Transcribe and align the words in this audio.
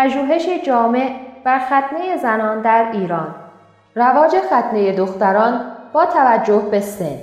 پژوهشی 0.00 0.62
جامع 0.62 1.16
بر 1.44 1.58
ختنه 1.58 2.16
زنان 2.16 2.62
در 2.62 2.90
ایران. 2.92 3.34
رواج 3.94 4.30
ختنه 4.46 4.92
دختران 4.96 5.76
با 5.92 6.06
توجه 6.06 6.62
به 6.70 6.80
سن. 6.80 7.16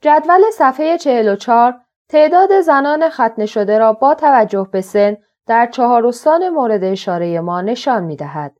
جدول 0.00 0.50
صفحه 0.52 0.98
44 0.98 1.74
تعداد 2.08 2.60
زنان 2.60 3.08
ختنه 3.08 3.46
شده 3.46 3.78
را 3.78 3.92
با 3.92 4.14
توجه 4.14 4.68
به 4.72 4.80
سن 4.80 5.16
در 5.46 5.66
چهار 5.66 6.06
استان 6.06 6.48
مورد 6.48 6.84
اشاره 6.84 7.40
ما 7.40 7.60
نشان 7.60 8.04
می 8.04 8.16
دهد. 8.16 8.58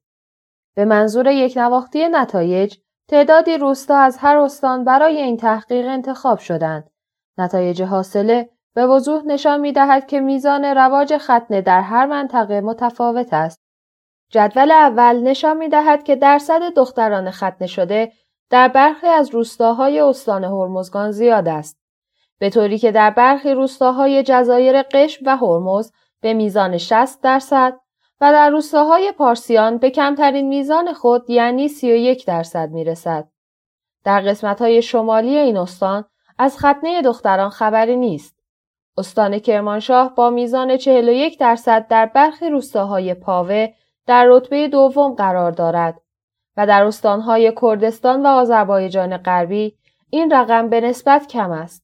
به 0.74 0.84
منظور 0.84 1.26
یک 1.26 1.56
نواختی 1.56 2.08
نتایج 2.08 2.76
تعدادی 3.08 3.58
روستا 3.58 3.98
از 3.98 4.18
هر 4.18 4.36
استان 4.36 4.84
برای 4.84 5.16
این 5.16 5.36
تحقیق 5.36 5.86
انتخاب 5.86 6.38
شدند. 6.38 6.90
نتایج 7.38 7.82
حاصله 7.82 8.50
به 8.74 8.86
وضوح 8.86 9.22
نشان 9.26 9.60
می 9.60 9.72
دهد 9.72 10.06
که 10.06 10.20
میزان 10.20 10.64
رواج 10.64 11.16
ختنه 11.16 11.60
در 11.60 11.80
هر 11.80 12.06
منطقه 12.06 12.60
متفاوت 12.60 13.32
است. 13.32 13.64
جدول 14.30 14.70
اول 14.70 15.22
نشان 15.22 15.56
می 15.56 15.68
دهد 15.68 16.02
که 16.02 16.16
درصد 16.16 16.60
دختران 16.76 17.30
ختنه 17.30 17.66
شده 17.66 18.12
در 18.50 18.68
برخی 18.68 19.06
از 19.06 19.30
روستاهای 19.30 20.00
استان 20.00 20.44
هرمزگان 20.44 21.10
زیاد 21.10 21.48
است. 21.48 21.78
به 22.38 22.50
طوری 22.50 22.78
که 22.78 22.92
در 22.92 23.10
برخی 23.10 23.54
روستاهای 23.54 24.22
جزایر 24.22 24.82
قشم 24.82 25.26
و 25.26 25.36
هرمز 25.36 25.92
به 26.24 26.34
میزان 26.34 26.78
60 26.78 27.22
درصد 27.22 27.80
و 28.20 28.32
در 28.32 28.50
روستاهای 28.50 29.12
پارسیان 29.12 29.78
به 29.78 29.90
کمترین 29.90 30.48
میزان 30.48 30.92
خود 30.92 31.30
یعنی 31.30 31.68
31 31.68 32.26
درصد 32.26 32.70
می 32.70 32.84
رسد. 32.84 33.28
در 34.04 34.20
قسمت 34.20 34.62
های 34.62 34.82
شمالی 34.82 35.38
این 35.38 35.56
استان 35.56 36.04
از 36.38 36.58
ختنه 36.58 37.02
دختران 37.02 37.50
خبری 37.50 37.96
نیست. 37.96 38.36
استان 38.98 39.38
کرمانشاه 39.38 40.14
با 40.14 40.30
میزان 40.30 40.76
41 40.76 41.38
درصد 41.38 41.88
در 41.88 42.06
برخی 42.06 42.50
روستاهای 42.50 43.14
پاوه 43.14 43.68
در 44.06 44.26
رتبه 44.28 44.68
دوم 44.68 45.14
قرار 45.14 45.52
دارد 45.52 46.00
و 46.56 46.66
در 46.66 46.84
استانهای 46.84 47.52
کردستان 47.62 48.22
و 48.22 48.26
آذربایجان 48.26 49.16
غربی 49.16 49.78
این 50.10 50.30
رقم 50.30 50.68
به 50.68 50.80
نسبت 50.80 51.26
کم 51.26 51.50
است. 51.50 51.83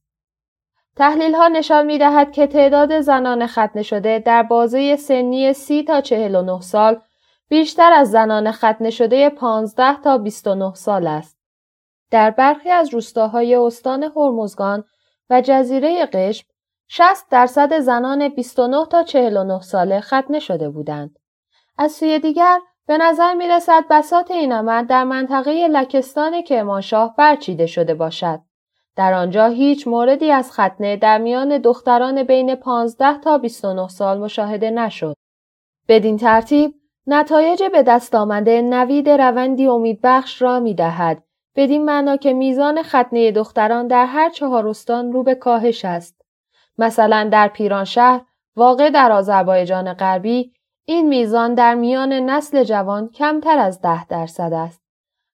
تحلیل 0.96 1.34
ها 1.34 1.48
نشان 1.48 1.86
می 1.86 1.98
دهد 1.98 2.32
که 2.32 2.46
تعداد 2.46 3.00
زنان 3.00 3.46
ختنه 3.46 3.82
شده 3.82 4.18
در 4.18 4.42
بازه 4.42 4.96
سنی 4.96 5.52
30 5.52 5.84
تا 5.84 6.00
49 6.00 6.60
سال 6.60 7.00
بیشتر 7.48 7.92
از 7.92 8.10
زنان 8.10 8.52
ختنه 8.52 8.90
شده 8.90 9.30
15 9.30 10.00
تا 10.02 10.18
29 10.18 10.74
سال 10.74 11.06
است. 11.06 11.38
در 12.10 12.30
برخی 12.30 12.70
از 12.70 12.94
روستاهای 12.94 13.54
استان 13.54 14.02
هرمزگان 14.02 14.84
و 15.30 15.40
جزیره 15.40 16.06
قشم 16.06 16.46
60 16.88 17.28
درصد 17.30 17.78
زنان 17.78 18.28
29 18.28 18.86
تا 18.86 19.02
49 19.02 19.60
ساله 19.60 20.00
ختنه 20.00 20.38
شده 20.38 20.70
بودند. 20.70 21.18
از 21.78 21.92
سوی 21.92 22.18
دیگر 22.18 22.60
به 22.86 22.98
نظر 22.98 23.34
می 23.34 23.48
رسد 23.48 23.84
بسات 23.90 24.30
این 24.30 24.52
عمل 24.52 24.84
در 24.84 25.04
منطقه 25.04 25.68
لکستان 25.68 26.42
کرمانشاه 26.42 27.14
برچیده 27.16 27.66
شده 27.66 27.94
باشد. 27.94 28.40
در 28.96 29.12
آنجا 29.12 29.46
هیچ 29.46 29.88
موردی 29.88 30.30
از 30.30 30.52
ختنه 30.52 30.96
در 30.96 31.18
میان 31.18 31.58
دختران 31.58 32.22
بین 32.22 32.54
15 32.54 33.18
تا 33.18 33.38
29 33.38 33.88
سال 33.88 34.18
مشاهده 34.18 34.70
نشد. 34.70 35.16
بدین 35.88 36.16
ترتیب 36.16 36.74
نتایج 37.06 37.62
به 37.72 37.82
دست 37.82 38.14
آمده 38.14 38.62
نوید 38.62 39.08
روندی 39.08 39.66
امیدبخش 39.66 40.42
را 40.42 40.60
می 40.60 40.74
دهد. 40.74 41.22
بدین 41.56 41.84
معنا 41.84 42.16
که 42.16 42.32
میزان 42.32 42.82
ختنه 42.82 43.32
دختران 43.32 43.86
در 43.86 44.06
هر 44.06 44.30
چهار 44.30 44.68
استان 44.68 45.12
رو 45.12 45.22
به 45.22 45.34
کاهش 45.34 45.84
است. 45.84 46.22
مثلا 46.78 47.28
در 47.32 47.48
پیرانشهر 47.48 48.20
واقع 48.56 48.90
در 48.90 49.12
آذربایجان 49.12 49.92
غربی 49.92 50.52
این 50.84 51.08
میزان 51.08 51.54
در 51.54 51.74
میان 51.74 52.12
نسل 52.12 52.64
جوان 52.64 53.08
کمتر 53.08 53.58
از 53.58 53.80
ده 53.80 54.06
درصد 54.06 54.52
است. 54.52 54.82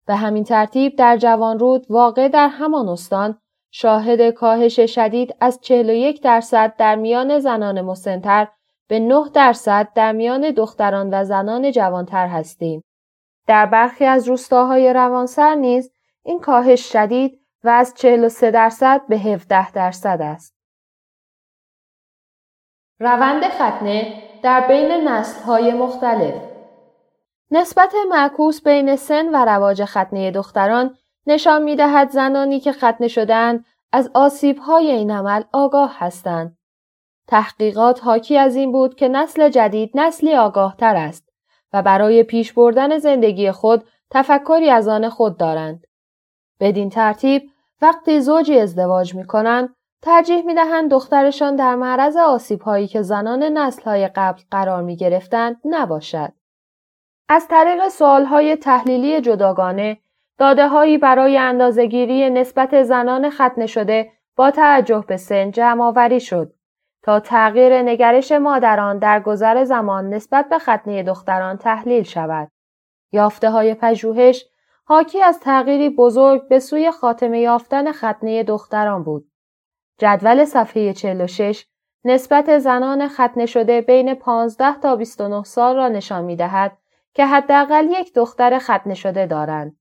به 0.06 0.16
همین 0.16 0.44
ترتیب 0.44 0.96
در 0.96 1.16
جوانرود 1.16 1.86
واقع 1.90 2.28
در 2.28 2.48
همان 2.48 2.88
استان 2.88 3.38
شاهد 3.78 4.30
کاهش 4.30 4.80
شدید 4.80 5.36
از 5.40 5.60
41 5.62 6.22
درصد 6.22 6.76
در 6.76 6.94
میان 6.94 7.38
زنان 7.38 7.80
مسنتر 7.80 8.48
به 8.88 8.98
9 8.98 9.30
درصد 9.34 9.88
در 9.94 10.12
میان 10.12 10.50
دختران 10.50 11.14
و 11.14 11.24
زنان 11.24 11.70
جوانتر 11.70 12.26
هستیم. 12.26 12.84
در 13.46 13.66
برخی 13.66 14.04
از 14.04 14.28
روستاهای 14.28 14.92
روانسر 14.92 15.54
نیز 15.54 15.92
این 16.22 16.40
کاهش 16.40 16.92
شدید 16.92 17.40
و 17.64 17.68
از 17.68 17.94
43 17.96 18.50
درصد 18.50 19.00
به 19.08 19.18
17 19.18 19.72
درصد 19.72 20.18
است. 20.22 20.54
روند 23.00 23.44
ختنه 23.44 24.22
در 24.42 24.68
بین 24.68 25.08
نسل‌های 25.08 25.72
مختلف 25.72 26.34
نسبت 27.50 27.94
معکوس 28.08 28.62
بین 28.62 28.96
سن 28.96 29.28
و 29.28 29.44
رواج 29.44 29.84
ختنه 29.84 30.30
دختران 30.30 30.96
نشان 31.26 31.62
می 31.62 31.76
دهد 31.76 32.10
زنانی 32.10 32.60
که 32.60 32.72
ختنه 32.72 33.08
شدند 33.08 33.64
از 33.92 34.10
آسیب 34.14 34.58
های 34.58 34.90
این 34.90 35.10
عمل 35.10 35.42
آگاه 35.52 35.96
هستند. 35.98 36.58
تحقیقات 37.28 38.04
حاکی 38.04 38.38
از 38.38 38.56
این 38.56 38.72
بود 38.72 38.94
که 38.94 39.08
نسل 39.08 39.48
جدید 39.48 39.90
نسلی 39.94 40.34
آگاه 40.34 40.76
تر 40.76 40.96
است 40.96 41.28
و 41.72 41.82
برای 41.82 42.22
پیش 42.22 42.52
بردن 42.52 42.98
زندگی 42.98 43.50
خود 43.50 43.84
تفکری 44.10 44.70
از 44.70 44.88
آن 44.88 45.08
خود 45.08 45.36
دارند. 45.36 45.86
بدین 46.60 46.90
ترتیب 46.90 47.50
وقتی 47.82 48.20
زوجی 48.20 48.58
ازدواج 48.58 49.14
می 49.14 49.26
کنند 49.26 49.74
ترجیح 50.02 50.42
می 50.42 50.54
دهند 50.54 50.90
دخترشان 50.90 51.56
در 51.56 51.74
معرض 51.74 52.16
آسیب 52.16 52.60
هایی 52.60 52.86
که 52.86 53.02
زنان 53.02 53.42
نسل 53.42 53.82
های 53.82 54.08
قبل 54.08 54.40
قرار 54.50 54.82
می 54.82 54.96
گرفتند 54.96 55.60
نباشد. 55.64 56.32
از 57.28 57.48
طریق 57.48 57.88
سوال 57.88 58.24
های 58.24 58.56
تحلیلی 58.56 59.20
جداگانه 59.20 59.98
داده 60.38 60.68
هایی 60.68 60.98
برای 60.98 61.38
اندازهگیری 61.38 62.30
نسبت 62.30 62.82
زنان 62.82 63.30
ختنه 63.30 63.66
شده 63.66 64.12
با 64.36 64.50
توجه 64.50 65.04
به 65.08 65.16
سن 65.16 65.50
جمع 65.50 65.84
آوری 65.84 66.20
شد 66.20 66.52
تا 67.02 67.20
تغییر 67.20 67.82
نگرش 67.82 68.32
مادران 68.32 68.98
در 68.98 69.20
گذر 69.20 69.64
زمان 69.64 70.14
نسبت 70.14 70.48
به 70.48 70.58
ختنه 70.58 71.02
دختران 71.02 71.56
تحلیل 71.56 72.02
شود. 72.02 72.50
یافته 73.12 73.50
های 73.50 73.74
پژوهش 73.74 74.46
حاکی 74.84 75.22
از 75.22 75.40
تغییری 75.40 75.90
بزرگ 75.90 76.48
به 76.48 76.58
سوی 76.58 76.90
خاتمه 76.90 77.40
یافتن 77.40 77.92
ختنه 77.92 78.42
دختران 78.42 79.02
بود. 79.02 79.30
جدول 79.98 80.44
صفحه 80.44 80.92
46 80.92 81.66
نسبت 82.04 82.58
زنان 82.58 83.08
ختنه 83.08 83.46
شده 83.46 83.80
بین 83.80 84.14
15 84.14 84.80
تا 84.80 84.96
29 84.96 85.42
سال 85.42 85.76
را 85.76 85.88
نشان 85.88 86.24
می 86.24 86.36
دهد 86.36 86.78
که 87.14 87.26
حداقل 87.26 87.86
یک 87.90 88.14
دختر 88.14 88.58
ختنه 88.58 88.94
شده 88.94 89.26
دارند. 89.26 89.76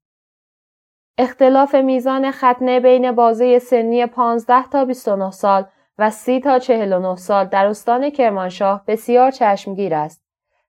اختلاف 1.18 1.76
میزان 1.76 2.32
ختنه 2.32 2.80
بین 2.80 3.12
بازه 3.12 3.60
سنی 3.60 4.06
15 4.06 4.68
تا 4.68 4.86
29 4.86 5.32
سال 5.32 5.66
و 5.98 6.10
30 6.10 6.40
تا 6.40 6.60
49 6.60 7.16
سال 7.16 7.46
در 7.46 7.66
استان 7.66 8.10
کرمانشاه 8.10 8.84
بسیار 8.88 9.32
چشمگیر 9.32 9.96
است. 9.96 10.26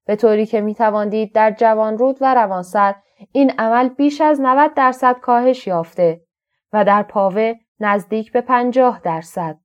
به 0.06 0.16
طوری 0.16 0.46
که 0.46 0.60
می 0.60 0.74
تواندید 0.74 1.32
در 1.34 1.50
جوانرود 1.50 2.16
و 2.20 2.34
روانسر 2.34 2.94
این 3.32 3.50
عمل 3.58 3.88
بیش 3.88 4.20
از 4.20 4.40
90 4.40 4.74
درصد 4.74 5.18
کاهش 5.20 5.66
یافته 5.66 6.20
و 6.72 6.84
در 6.84 7.02
پاوه 7.02 7.54
نزدیک 7.80 8.32
به 8.32 8.40
50 8.40 9.00
درصد. 9.04 9.58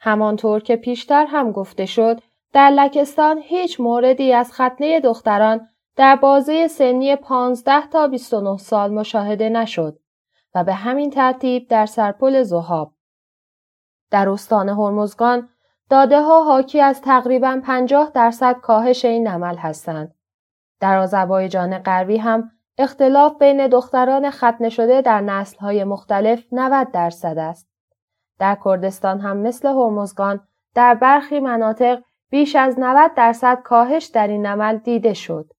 همانطور 0.00 0.60
که 0.60 0.76
پیشتر 0.76 1.26
هم 1.26 1.52
گفته 1.52 1.86
شد 1.86 2.20
در 2.52 2.70
لکستان 2.70 3.38
هیچ 3.38 3.80
موردی 3.80 4.32
از 4.32 4.52
ختنه 4.52 5.00
دختران 5.00 5.68
در 5.96 6.16
بازه 6.16 6.68
سنی 6.68 7.16
15 7.16 7.86
تا 7.86 8.06
29 8.06 8.56
سال 8.56 8.94
مشاهده 8.94 9.48
نشد 9.48 9.98
و 10.54 10.64
به 10.64 10.74
همین 10.74 11.10
ترتیب 11.10 11.68
در 11.68 11.86
سرپل 11.86 12.42
زهاب. 12.42 12.92
در 14.10 14.28
استان 14.28 14.68
هرمزگان 14.68 15.48
داده 15.90 16.20
ها 16.20 16.44
حاکی 16.44 16.80
از 16.80 17.00
تقریبا 17.00 17.60
50 17.64 18.10
درصد 18.14 18.60
کاهش 18.60 19.04
این 19.04 19.28
عمل 19.28 19.56
هستند. 19.56 20.14
در 20.80 20.98
آذربایجان 20.98 21.78
غربی 21.78 22.16
هم 22.16 22.50
اختلاف 22.78 23.38
بین 23.38 23.68
دختران 23.68 24.30
ختنه 24.30 24.68
شده 24.68 25.02
در 25.02 25.20
نسل 25.20 25.58
های 25.58 25.84
مختلف 25.84 26.44
90 26.52 26.90
درصد 26.90 27.38
است. 27.38 27.68
در 28.38 28.58
کردستان 28.64 29.20
هم 29.20 29.36
مثل 29.36 29.68
هرمزگان 29.68 30.40
در 30.74 30.94
برخی 30.94 31.40
مناطق 31.40 32.02
بیش 32.30 32.56
از 32.56 32.78
90 32.78 33.14
درصد 33.14 33.62
کاهش 33.62 34.04
در 34.04 34.26
این 34.26 34.46
عمل 34.46 34.76
دیده 34.76 35.14
شد. 35.14 35.52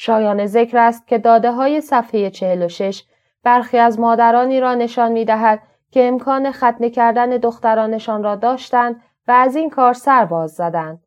شایان 0.00 0.46
ذکر 0.46 0.78
است 0.78 1.06
که 1.06 1.18
داده 1.18 1.52
های 1.52 1.80
صفحه 1.80 2.30
46 2.30 3.04
برخی 3.42 3.78
از 3.78 4.00
مادرانی 4.00 4.60
را 4.60 4.74
نشان 4.74 5.12
می 5.12 5.24
دهد 5.24 5.62
که 5.90 6.08
امکان 6.08 6.52
ختنه 6.52 6.90
کردن 6.90 7.30
دخترانشان 7.30 8.22
را 8.22 8.36
داشتند 8.36 9.02
و 9.28 9.32
از 9.32 9.56
این 9.56 9.70
کار 9.70 9.92
سر 9.92 10.24
باز 10.24 10.50
زدند. 10.50 11.04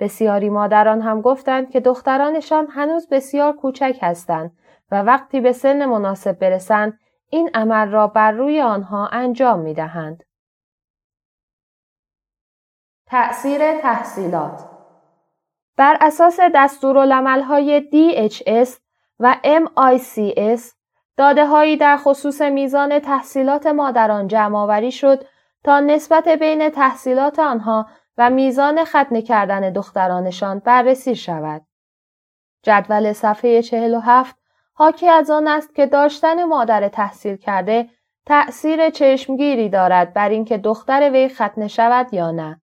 بسیاری 0.00 0.50
مادران 0.50 1.00
هم 1.00 1.20
گفتند 1.20 1.70
که 1.70 1.80
دخترانشان 1.80 2.66
هنوز 2.70 3.08
بسیار 3.08 3.52
کوچک 3.52 3.98
هستند 4.02 4.56
و 4.90 5.02
وقتی 5.02 5.40
به 5.40 5.52
سن 5.52 5.84
مناسب 5.84 6.38
برسند 6.38 6.98
این 7.30 7.50
عمل 7.54 7.90
را 7.90 8.06
بر 8.06 8.32
روی 8.32 8.60
آنها 8.60 9.06
انجام 9.06 9.60
می 9.60 9.74
دهند. 9.74 10.22
تأثیر 13.06 13.80
تحصیلات 13.80 14.73
بر 15.76 15.96
اساس 16.00 16.40
دستورالعملهای 16.54 17.88
DHS 17.92 18.68
و 19.20 19.36
MICS 19.44 20.60
داده 21.16 21.46
هایی 21.46 21.76
در 21.76 21.96
خصوص 21.96 22.40
میزان 22.40 22.98
تحصیلات 22.98 23.66
مادران 23.66 24.28
جمع 24.28 24.90
شد 24.90 25.24
تا 25.64 25.80
نسبت 25.80 26.28
بین 26.28 26.70
تحصیلات 26.70 27.38
آنها 27.38 27.86
و 28.18 28.30
میزان 28.30 28.84
ختنه 28.84 29.22
کردن 29.22 29.72
دخترانشان 29.72 30.58
بررسی 30.58 31.16
شود. 31.16 31.62
جدول 32.62 33.12
صفحه 33.12 33.62
47 33.62 34.36
حاکی 34.72 35.08
از 35.08 35.30
آن 35.30 35.48
است 35.48 35.74
که 35.74 35.86
داشتن 35.86 36.44
مادر 36.44 36.88
تحصیل 36.88 37.36
کرده 37.36 37.88
تأثیر 38.26 38.90
چشمگیری 38.90 39.68
دارد 39.68 40.14
بر 40.14 40.28
اینکه 40.28 40.58
دختر 40.58 41.10
وی 41.10 41.28
ختنه 41.28 41.68
شود 41.68 42.14
یا 42.14 42.30
نه. 42.30 42.60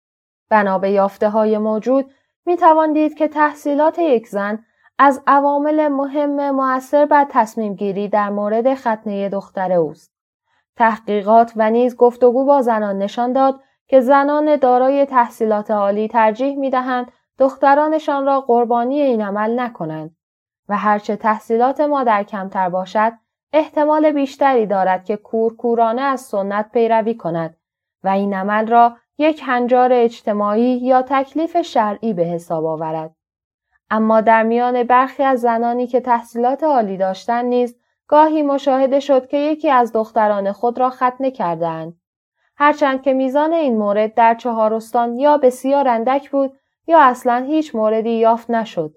بنا 0.51 0.79
به 0.79 0.91
یافته 0.91 1.29
های 1.29 1.59
موجود 1.59 2.11
می 2.51 2.57
توان 2.57 2.93
دید 2.93 3.15
که 3.15 3.29
تحصیلات 3.29 3.99
یک 3.99 4.29
زن 4.29 4.65
از 4.99 5.23
عوامل 5.27 5.89
مهم 5.89 6.51
موثر 6.51 7.07
بر 7.07 7.27
تصمیم 7.31 7.75
گیری 7.75 8.09
در 8.09 8.31
مورد 8.31 8.75
ختنه 8.75 9.29
دختر 9.29 9.73
اوست. 9.73 10.13
تحقیقات 10.77 11.53
و 11.57 11.71
نیز 11.71 11.97
گفتگو 11.97 12.45
با 12.45 12.63
زنان 12.63 12.99
نشان 12.99 13.33
داد 13.33 13.61
که 13.87 14.01
زنان 14.01 14.57
دارای 14.57 15.07
تحصیلات 15.07 15.71
عالی 15.71 16.09
ترجیح 16.09 16.57
می 16.57 16.71
دهند 16.71 17.13
دخترانشان 17.39 18.27
را 18.27 18.41
قربانی 18.41 19.01
این 19.01 19.23
عمل 19.23 19.61
نکنند 19.61 20.17
و 20.69 20.77
هرچه 20.77 21.17
تحصیلات 21.17 21.81
مادر 21.81 22.23
کمتر 22.23 22.69
باشد 22.69 23.13
احتمال 23.53 24.13
بیشتری 24.13 24.67
دارد 24.67 25.05
که 25.05 25.17
کورکورانه 25.17 26.03
از 26.03 26.21
سنت 26.21 26.71
پیروی 26.73 27.15
کند 27.15 27.57
و 28.05 28.09
این 28.09 28.35
عمل 28.35 28.67
را 28.67 28.97
یک 29.21 29.43
هنجار 29.45 29.93
اجتماعی 29.93 30.77
یا 30.77 31.03
تکلیف 31.03 31.63
شرعی 31.63 32.13
به 32.13 32.23
حساب 32.23 32.65
آورد. 32.65 33.15
اما 33.91 34.21
در 34.21 34.43
میان 34.43 34.83
برخی 34.83 35.23
از 35.23 35.41
زنانی 35.41 35.87
که 35.87 36.01
تحصیلات 36.01 36.65
عالی 36.65 36.97
داشتند 36.97 37.45
نیز 37.45 37.77
گاهی 38.09 38.43
مشاهده 38.43 39.01
شد 39.01 39.27
که 39.27 39.37
یکی 39.37 39.71
از 39.71 39.93
دختران 39.93 40.53
خود 40.53 40.79
را 40.79 40.91
ختنه 40.91 41.31
کردند. 41.31 42.01
هرچند 42.57 43.03
که 43.03 43.13
میزان 43.13 43.53
این 43.53 43.79
مورد 43.79 44.15
در 44.15 44.35
چهارستان 44.35 45.17
یا 45.17 45.37
بسیار 45.37 45.89
اندک 45.89 46.31
بود 46.31 46.53
یا 46.87 47.01
اصلا 47.01 47.45
هیچ 47.47 47.75
موردی 47.75 48.11
یافت 48.11 48.51
نشد. 48.51 48.97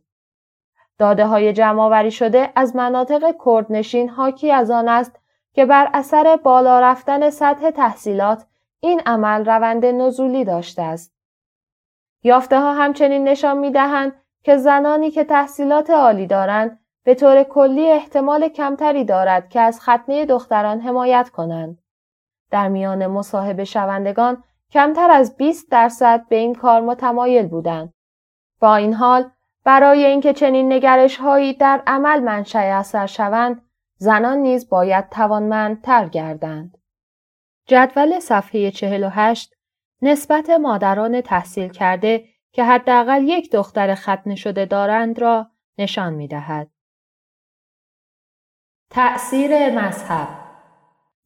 داده 0.97 1.25
های 1.25 1.53
شده 2.11 2.49
از 2.55 2.75
مناطق 2.75 3.35
کردنشین 3.45 4.09
حاکی 4.09 4.51
از 4.51 4.71
آن 4.71 4.87
است 4.87 5.19
که 5.53 5.65
بر 5.65 5.89
اثر 5.93 6.39
بالا 6.43 6.79
رفتن 6.79 7.29
سطح 7.29 7.71
تحصیلات 7.71 8.45
این 8.83 9.01
عمل 9.05 9.45
روند 9.45 9.85
نزولی 9.85 10.45
داشته 10.45 10.81
است. 10.81 11.13
یافته 12.23 12.59
ها 12.59 12.73
همچنین 12.73 13.23
نشان 13.23 13.57
می 13.57 13.71
دهند 13.71 14.15
که 14.43 14.57
زنانی 14.57 15.11
که 15.11 15.23
تحصیلات 15.23 15.89
عالی 15.89 16.27
دارند 16.27 16.79
به 17.03 17.15
طور 17.15 17.43
کلی 17.43 17.91
احتمال 17.91 18.49
کمتری 18.49 19.05
دارد 19.05 19.49
که 19.49 19.61
از 19.61 19.81
ختنه 19.81 20.25
دختران 20.25 20.79
حمایت 20.79 21.29
کنند. 21.29 21.79
در 22.51 22.67
میان 22.67 23.07
مصاحبه 23.07 23.63
شوندگان 23.63 24.43
کمتر 24.71 25.11
از 25.11 25.37
20 25.37 25.71
درصد 25.71 26.27
به 26.27 26.35
این 26.35 26.55
کار 26.55 26.81
متمایل 26.81 27.47
بودند. 27.47 27.93
با 28.59 28.75
این 28.75 28.93
حال 28.93 29.29
برای 29.63 30.05
اینکه 30.05 30.33
چنین 30.33 30.73
نگرش 30.73 31.17
هایی 31.17 31.53
در 31.53 31.83
عمل 31.87 32.19
منشأ 32.19 32.59
اثر 32.59 33.05
شوند 33.05 33.61
زنان 33.97 34.37
نیز 34.37 34.69
باید 34.69 35.09
توانمندتر 35.09 36.07
گردند. 36.07 36.77
جدول 37.67 38.19
صفحه 38.19 38.71
48 38.71 39.53
نسبت 40.01 40.49
مادران 40.49 41.21
تحصیل 41.21 41.69
کرده 41.69 42.25
که 42.51 42.63
حداقل 42.63 43.23
یک 43.23 43.51
دختر 43.51 43.95
ختنه 43.95 44.35
شده 44.35 44.65
دارند 44.65 45.19
را 45.19 45.47
نشان 45.77 46.13
می 46.13 46.27
دهد. 46.27 46.69
تأثیر 48.89 49.69
مذهب 49.69 50.27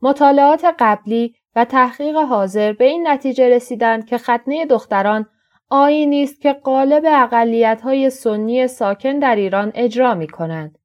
مطالعات 0.02 0.66
قبلی 0.80 1.36
و 1.56 1.66
تحقیق 1.66 2.16
حاضر 2.16 2.74
به 2.74 2.86
این 2.86 3.08
نتیجه 3.08 3.50
رسیدند 3.50 4.06
که 4.06 4.18
ختنه 4.18 4.66
دختران 4.66 5.26
آینی 5.70 6.24
است 6.24 6.42
که 6.42 6.54
قالب 6.54 7.04
اقلیت 7.08 7.82
های 7.82 8.10
سنی 8.10 8.68
ساکن 8.68 9.20
در 9.20 9.36
ایران 9.36 9.72
اجرا 9.76 10.16
می 10.16 10.28
کنند. 10.28 10.78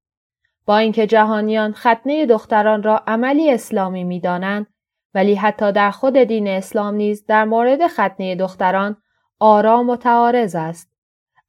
با 0.67 0.79
اینکه 0.79 1.07
جهانیان 1.07 1.73
ختنه 1.73 2.27
دختران 2.27 2.83
را 2.83 3.03
عملی 3.07 3.51
اسلامی 3.51 4.05
می 4.05 4.21
دانند، 4.21 4.67
ولی 5.15 5.35
حتی 5.35 5.73
در 5.73 5.91
خود 5.91 6.17
دین 6.17 6.49
اسلام 6.49 6.95
نیز 6.95 7.27
در 7.27 7.45
مورد 7.45 7.87
ختنه 7.87 8.37
دختران 8.37 8.97
آرا 9.39 9.83
متعارض 9.83 10.55
است. 10.55 10.93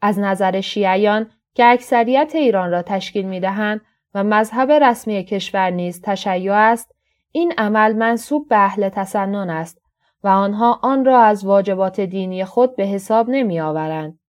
از 0.02 0.20
نظر 0.20 0.62
شیعیان 0.62 1.32
که 1.54 1.66
اکثریت 1.66 2.32
ایران 2.36 2.72
را 2.72 2.82
تشکیل 2.82 3.26
می 3.26 3.40
دهند 3.40 3.82
و 4.14 4.24
مذهب 4.24 4.72
رسمی 4.72 5.24
کشور 5.24 5.70
نیز 5.70 6.02
تشیع 6.02 6.54
است، 6.54 6.96
این 7.32 7.54
عمل 7.58 7.94
منصوب 7.94 8.48
به 8.50 8.58
اهل 8.58 8.90
تسنن 8.90 9.50
است 9.50 9.82
و 10.24 10.28
آنها 10.28 10.80
آن 10.84 11.06
را 11.06 11.22
از 11.22 11.46
واجبات 11.46 12.00
دینی 12.00 12.46
خود 12.46 12.76
به 12.76 12.84
حساب 12.84 13.30
نمی 13.30 13.60
آورند. 13.60 14.20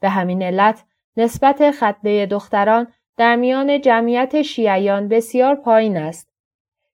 به 0.00 0.08
همین 0.08 0.42
علت 0.42 0.84
نسبت 1.16 1.70
ختنه 1.70 2.26
دختران 2.26 2.86
در 3.16 3.36
میان 3.36 3.80
جمعیت 3.80 4.42
شیعیان 4.42 5.08
بسیار 5.08 5.54
پایین 5.54 5.96
است. 5.96 6.32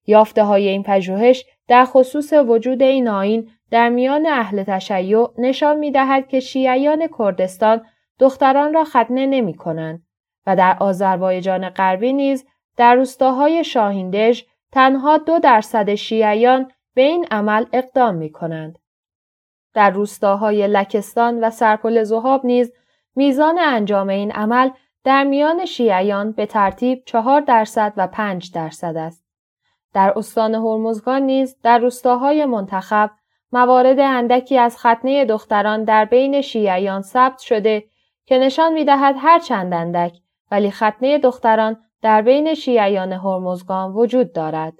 یافته 0.06 0.44
های 0.44 0.68
این 0.68 0.82
پژوهش 0.82 1.44
در 1.68 1.84
خصوص 1.84 2.32
وجود 2.32 2.82
این 2.82 3.08
آین 3.08 3.50
در 3.70 3.88
میان 3.88 4.26
اهل 4.26 4.62
تشیع 4.62 5.28
نشان 5.38 5.76
می 5.76 5.90
دهد 5.90 6.28
که 6.28 6.40
شیعیان 6.40 7.08
کردستان 7.18 7.86
دختران 8.18 8.74
را 8.74 8.84
ختنه 8.84 9.26
نمی 9.26 9.54
کنند 9.54 10.02
و 10.46 10.56
در 10.56 10.76
آذربایجان 10.80 11.68
غربی 11.68 12.12
نیز 12.12 12.46
در 12.76 12.94
روستاهای 12.94 13.64
شاهیندژ 13.64 14.42
تنها 14.72 15.18
دو 15.18 15.38
درصد 15.38 15.94
شیعیان 15.94 16.72
به 16.94 17.02
این 17.02 17.26
عمل 17.30 17.64
اقدام 17.72 18.14
می 18.14 18.32
کنند. 18.32 18.78
در 19.74 19.90
روستاهای 19.90 20.66
لکستان 20.66 21.44
و 21.44 21.50
سرپل 21.50 22.02
زهاب 22.02 22.46
نیز 22.46 22.72
میزان 23.16 23.58
انجام 23.58 24.08
این 24.08 24.32
عمل 24.32 24.70
در 25.04 25.24
میان 25.24 25.64
شیعیان 25.64 26.32
به 26.32 26.46
ترتیب 26.46 27.02
چهار 27.06 27.40
درصد 27.40 27.92
و 27.96 28.06
پنج 28.06 28.52
درصد 28.52 28.96
است. 28.96 29.25
در 29.96 30.12
استان 30.16 30.54
هرمزگان 30.54 31.22
نیز 31.22 31.56
در 31.62 31.78
روستاهای 31.78 32.44
منتخب 32.44 33.10
موارد 33.52 33.98
اندکی 33.98 34.58
از 34.58 34.76
ختنه 34.78 35.24
دختران 35.24 35.84
در 35.84 36.04
بین 36.04 36.40
شیعیان 36.40 37.02
ثبت 37.02 37.38
شده 37.38 37.84
که 38.26 38.38
نشان 38.38 38.72
می‌دهد 38.72 39.14
هر 39.18 39.38
چند 39.38 39.74
اندک 39.74 40.20
ولی 40.50 40.70
ختنه 40.70 41.18
دختران 41.18 41.76
در 42.02 42.22
بین 42.22 42.54
شیعیان 42.54 43.12
هرمزگان 43.12 43.92
وجود 43.92 44.32
دارد. 44.32 44.74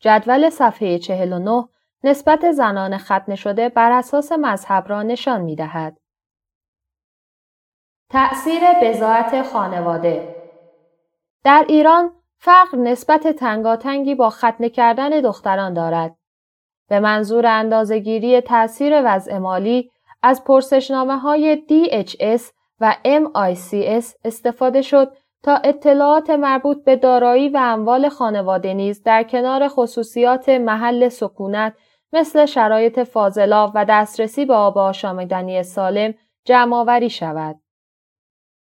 جدول 0.00 0.50
صفحه 0.50 0.98
49 0.98 1.68
نسبت 2.04 2.52
زنان 2.52 2.98
ختنه 2.98 3.34
شده 3.34 3.68
بر 3.68 3.92
اساس 3.92 4.32
مذهب 4.32 4.88
را 4.88 5.02
نشان 5.02 5.40
می 5.40 5.56
دهد. 5.56 6.00
تأثیر 8.10 8.60
بزاعت 8.82 9.42
خانواده 9.42 10.36
در 11.44 11.64
ایران 11.68 12.19
فقر 12.42 12.78
نسبت 12.78 13.28
تنگاتنگی 13.28 14.14
با 14.14 14.30
ختنه 14.30 14.68
کردن 14.68 15.08
دختران 15.08 15.74
دارد. 15.74 16.16
به 16.88 17.00
منظور 17.00 17.46
اندازهگیری 17.46 18.40
تأثیر 18.40 19.02
وضع 19.04 19.38
مالی 19.38 19.90
از 20.22 20.44
پرسشنامه 20.44 21.18
های 21.18 21.62
DHS 21.68 22.42
و 22.80 22.96
MICS 23.04 24.14
استفاده 24.24 24.82
شد 24.82 25.12
تا 25.42 25.56
اطلاعات 25.56 26.30
مربوط 26.30 26.84
به 26.84 26.96
دارایی 26.96 27.48
و 27.48 27.56
اموال 27.56 28.08
خانواده 28.08 28.74
نیز 28.74 29.02
در 29.02 29.22
کنار 29.22 29.68
خصوصیات 29.68 30.48
محل 30.48 31.08
سکونت 31.08 31.74
مثل 32.12 32.46
شرایط 32.46 33.00
فاضلاب 33.00 33.72
و 33.74 33.84
دسترسی 33.88 34.44
به 34.44 34.54
آب 34.54 34.78
آشامدنی 34.78 35.62
سالم 35.62 36.14
جمعآوری 36.44 37.10
شود. 37.10 37.60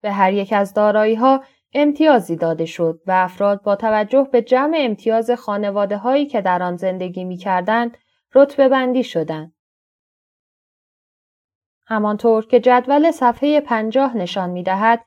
به 0.03 0.13
هر 0.13 0.33
یک 0.33 0.53
از 0.53 0.75
دارایی 0.75 1.15
ها 1.15 1.41
امتیازی 1.75 2.37
داده 2.37 2.65
شد 2.65 3.01
و 3.07 3.13
افراد 3.13 3.63
با 3.63 3.77
توجه 3.77 4.29
به 4.33 4.43
جمع 4.43 4.77
امتیاز 4.81 5.31
خانواده 5.31 5.97
هایی 5.97 6.27
که 6.27 6.41
در 6.41 6.63
آن 6.63 6.77
زندگی 6.77 7.25
می 7.25 7.37
کردند 7.37 7.99
رتبه 8.35 8.69
بندی 8.69 9.05
شدند. 9.05 9.55
همانطور 11.87 12.47
که 12.47 12.61
جدول 12.61 13.11
صفحه 13.11 13.61
پنجاه 13.61 14.17
نشان 14.17 14.51
می 14.51 14.63
دهد، 14.63 15.05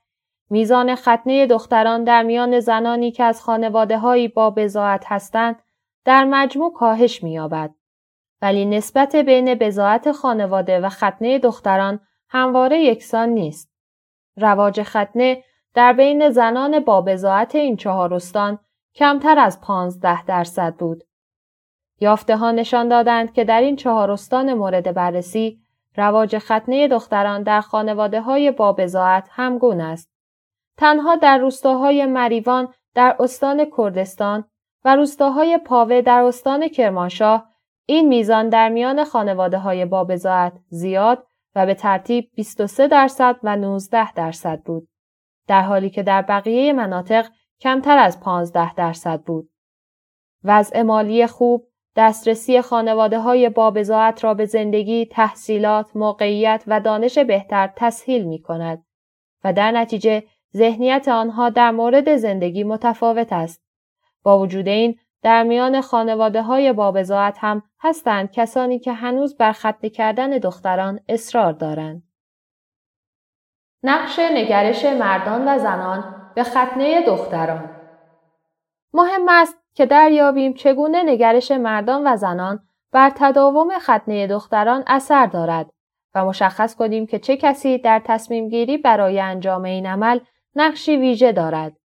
میزان 0.50 0.96
ختنه 0.96 1.48
دختران 1.48 2.04
در 2.04 2.24
میان 2.24 2.60
زنانی 2.60 3.12
که 3.12 3.24
از 3.24 3.42
خانواده 3.42 3.98
هایی 3.98 4.28
با 4.28 4.50
بزاعت 4.50 5.04
هستند 5.08 5.64
در 6.06 6.24
مجموع 6.24 6.74
کاهش 6.74 7.24
می‌یابد. 7.24 7.76
ولی 8.42 8.66
نسبت 8.66 9.16
بین 9.16 9.56
بزاعت 9.56 10.12
خانواده 10.12 10.80
و 10.80 10.90
ختنه 10.90 11.40
دختران 11.40 12.00
همواره 12.30 12.80
یکسان 12.80 13.30
نیست. 13.30 13.74
رواج 14.38 14.82
ختنه 14.84 15.44
در 15.74 15.94
بین 15.94 16.30
زنان 16.30 16.80
با 16.80 17.02
بزاعت 17.02 17.56
این 17.56 17.78
چهار 17.78 18.14
استان 18.14 18.60
کمتر 18.96 19.40
از 19.40 19.62
پانزده 19.62 20.26
درصد 20.26 20.76
بود. 20.76 21.04
یافته 22.00 22.38
ها 22.38 22.52
نشان 22.52 22.88
دادند 22.88 23.34
که 23.34 23.44
در 23.44 23.62
این 23.62 23.76
چهار 23.76 24.12
استان 24.12 24.54
مورد 24.54 24.94
بررسی 24.94 25.60
رواج 25.98 26.38
ختنه 26.38 26.88
دختران 26.88 27.44
در 27.44 27.62
خانواده 27.62 28.22
های 28.22 28.52
با 28.52 28.74
بزاعت 28.74 29.28
همگون 29.32 29.82
است. 29.82 30.14
تنها 30.78 31.16
در 31.16 31.38
روستاهای 31.38 32.06
مریوان 32.06 32.74
در 32.96 33.16
استان 33.20 33.66
کردستان 33.78 34.46
و 34.86 34.96
روستاهای 34.96 35.58
پاوه 35.58 36.02
در 36.02 36.22
استان 36.22 36.68
کرمانشاه 36.68 37.50
این 37.86 38.08
میزان 38.08 38.50
در 38.50 38.70
میان 38.70 39.04
خانواده 39.04 39.58
های 39.58 39.86
با 39.86 40.04
بزاعت 40.04 40.54
زیاد 40.70 41.28
و 41.56 41.66
به 41.66 41.74
ترتیب 41.74 42.32
23 42.36 42.88
درصد 42.88 43.36
و 43.44 43.56
19 43.56 44.14
درصد 44.14 44.62
بود. 44.66 44.88
در 45.48 45.62
حالی 45.62 45.90
که 45.90 46.04
در 46.04 46.22
بقیه 46.22 46.74
مناطق 46.74 47.28
کمتر 47.60 47.98
از 47.98 48.20
15 48.20 48.74
درصد 48.74 49.22
بود. 49.22 49.50
وضع 50.44 50.82
مالی 50.82 51.28
خوب، 51.28 51.68
دسترسی 51.96 52.62
خانواده 52.62 53.20
های 53.20 53.50
بابزاعت 53.50 54.24
را 54.24 54.34
به 54.34 54.46
زندگی، 54.46 55.06
تحصیلات، 55.06 55.96
موقعیت 55.96 56.64
و 56.68 56.80
دانش 56.80 57.18
بهتر 57.18 57.74
تسهیل 57.76 58.24
می 58.24 58.42
کند 58.42 58.86
و 59.44 59.54
در 59.54 59.72
نتیجه 59.72 60.24
ذهنیت 60.58 61.08
آنها 61.08 61.50
در 61.50 61.72
مورد 61.72 62.16
زندگی 62.16 62.64
متفاوت 62.64 63.34
است. 63.34 63.64
با 64.24 64.40
وجود 64.40 64.68
این 64.68 65.00
در 65.22 65.44
میان 65.44 65.82
خانواده 65.82 66.42
های 66.42 66.74
بابزاعت 66.74 67.38
هم 67.40 67.64
هستند 67.80 68.32
کسانی 68.32 68.80
که 68.80 68.94
هنوز 68.94 69.38
بر 69.38 69.52
ختنه 69.52 69.90
کردن 69.90 70.30
دختران 70.30 71.00
اصرار 71.10 71.54
دارند. 71.54 72.04
نقش 73.84 74.20
نگرش 74.20 74.86
مردان 74.86 75.48
و 75.48 75.60
زنان 75.60 76.32
به 76.36 76.44
ختنه 76.44 77.02
دختران 77.02 77.70
مهم 78.94 79.30
است 79.30 79.58
که 79.74 79.86
دریابیم 79.86 80.54
چگونه 80.54 81.04
نگرش 81.04 81.52
مردان 81.52 82.08
و 82.08 82.16
زنان 82.16 82.60
بر 82.92 83.12
تداوم 83.16 83.80
ختنه 83.80 84.28
دختران 84.28 84.84
اثر 84.88 85.26
دارد 85.26 85.70
و 86.16 86.26
مشخص 86.26 86.76
کنیم 86.76 87.06
که 87.06 87.20
چه 87.20 87.38
کسی 87.38 87.78
در 87.78 88.02
تصمیم 88.06 88.50
گیری 88.50 88.78
برای 88.78 89.20
انجام 89.20 89.64
این 89.64 89.86
عمل 89.86 90.20
نقشی 90.56 90.98
ویژه 90.98 91.32
دارد. 91.32 91.78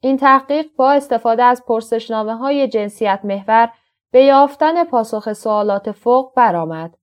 این 0.00 0.16
تحقیق 0.16 0.66
با 0.76 0.92
استفاده 0.92 1.42
از 1.42 1.64
پرسشنامه 1.66 2.36
های 2.36 2.68
جنسیت 2.68 3.20
محور 3.24 3.72
به 4.10 4.24
یافتن 4.24 4.84
پاسخ 4.84 5.32
سوالات 5.32 5.92
فوق 5.92 6.34
برآمد. 6.36 6.94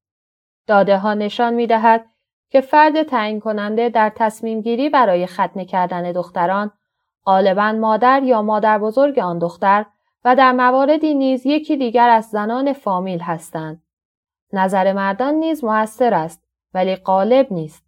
داده 0.67 0.97
ها 0.97 1.13
نشان 1.13 1.53
می 1.53 1.67
دهد 1.67 2.05
که 2.49 2.61
فرد 2.61 3.03
تعیین 3.03 3.39
کننده 3.39 3.89
در 3.89 4.11
تصمیم 4.15 4.61
گیری 4.61 4.89
برای 4.89 5.25
ختنه 5.25 5.65
کردن 5.65 6.11
دختران 6.11 6.71
غالبا 7.25 7.71
مادر 7.71 8.23
یا 8.23 8.41
مادر 8.41 8.77
بزرگ 8.77 9.19
آن 9.19 9.39
دختر 9.39 9.85
و 10.25 10.35
در 10.35 10.51
مواردی 10.51 11.13
نیز 11.13 11.45
یکی 11.45 11.77
دیگر 11.77 12.09
از 12.09 12.25
زنان 12.25 12.73
فامیل 12.73 13.19
هستند. 13.19 13.83
نظر 14.53 14.93
مردان 14.93 15.33
نیز 15.33 15.63
موثر 15.63 16.13
است 16.13 16.43
ولی 16.73 16.95
غالب 16.95 17.53
نیست. 17.53 17.83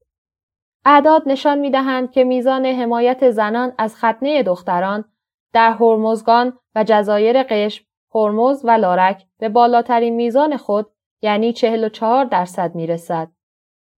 اعداد 0.86 1.24
نشان 1.26 1.60
می 1.60 1.72
دهند 1.72 2.12
که 2.12 2.24
میزان 2.24 2.66
حمایت 2.66 3.30
زنان 3.30 3.74
از 3.78 3.96
ختنه 3.96 4.44
دختران 4.44 5.06
در 5.54 5.72
هرمزگان 5.72 6.58
و 6.76 6.84
جزایر 6.84 7.44
قشم، 7.44 7.86
هرمز 8.16 8.66
و 8.66 8.72
لارک 8.72 9.26
به 9.40 9.50
بالاترین 9.50 10.16
میزان 10.16 10.58
خود 10.58 10.88
یعنی 11.22 11.54
44 11.54 12.26
درصد 12.26 12.76
می 12.76 12.88
رسد. 12.88 13.28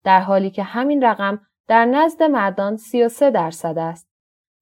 در 0.03 0.19
حالی 0.19 0.51
که 0.51 0.63
همین 0.63 1.03
رقم 1.03 1.39
در 1.67 1.85
نزد 1.85 2.23
مردان 2.23 2.77
33 2.77 3.31
درصد 3.31 3.77
است. 3.77 4.09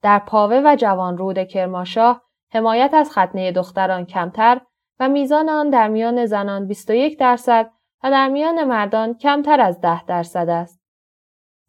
در 0.02 0.20
پاوه 0.20 0.62
و 0.66 0.76
جوانرود 0.76 1.44
کرماشاه 1.44 2.22
حمایت 2.54 2.94
از 2.94 3.12
ختنه 3.12 3.52
دختران 3.52 4.06
کمتر 4.06 4.62
و 5.00 5.10
میزان 5.10 5.50
آن 5.50 5.70
در 5.70 5.88
میان 5.88 6.26
زنان 6.26 6.68
21 6.68 7.20
درصد 7.20 7.72
و 8.04 8.12
در 8.12 8.30
میان 8.30 8.64
مردان 8.64 9.14
کمتر 9.14 9.62
از 9.62 9.82
10 9.82 10.06
درصد 10.06 10.50
است. 10.50 10.82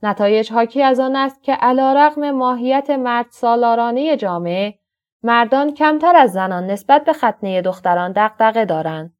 نتایج 0.02 0.52
حاکی 0.52 0.82
از 0.82 1.00
آن 1.00 1.16
است 1.16 1.42
که 1.42 1.52
علا 1.52 1.92
رقم 1.92 2.30
ماهیت 2.30 2.90
مرد 2.90 3.26
سالارانه 3.30 4.16
جامعه 4.16 4.78
مردان 5.22 5.74
کمتر 5.74 6.16
از 6.16 6.32
زنان 6.32 6.66
نسبت 6.66 7.04
به 7.04 7.12
ختنه 7.12 7.62
دختران 7.62 8.12
دقدقه 8.12 8.64
دارند. 8.64 9.14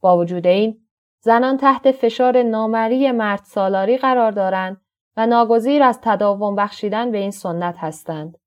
با 0.00 0.18
وجود 0.18 0.46
این 0.46 0.85
زنان 1.26 1.56
تحت 1.56 1.90
فشار 1.90 2.42
نامری 2.42 3.12
مرد 3.12 3.40
سالاری 3.44 3.96
قرار 3.96 4.32
دارند 4.32 4.80
و 5.16 5.26
ناگزیر 5.26 5.82
از 5.82 6.00
تداوم 6.02 6.56
بخشیدن 6.56 7.10
به 7.10 7.18
این 7.18 7.30
سنت 7.30 7.76
هستند. 7.78 8.38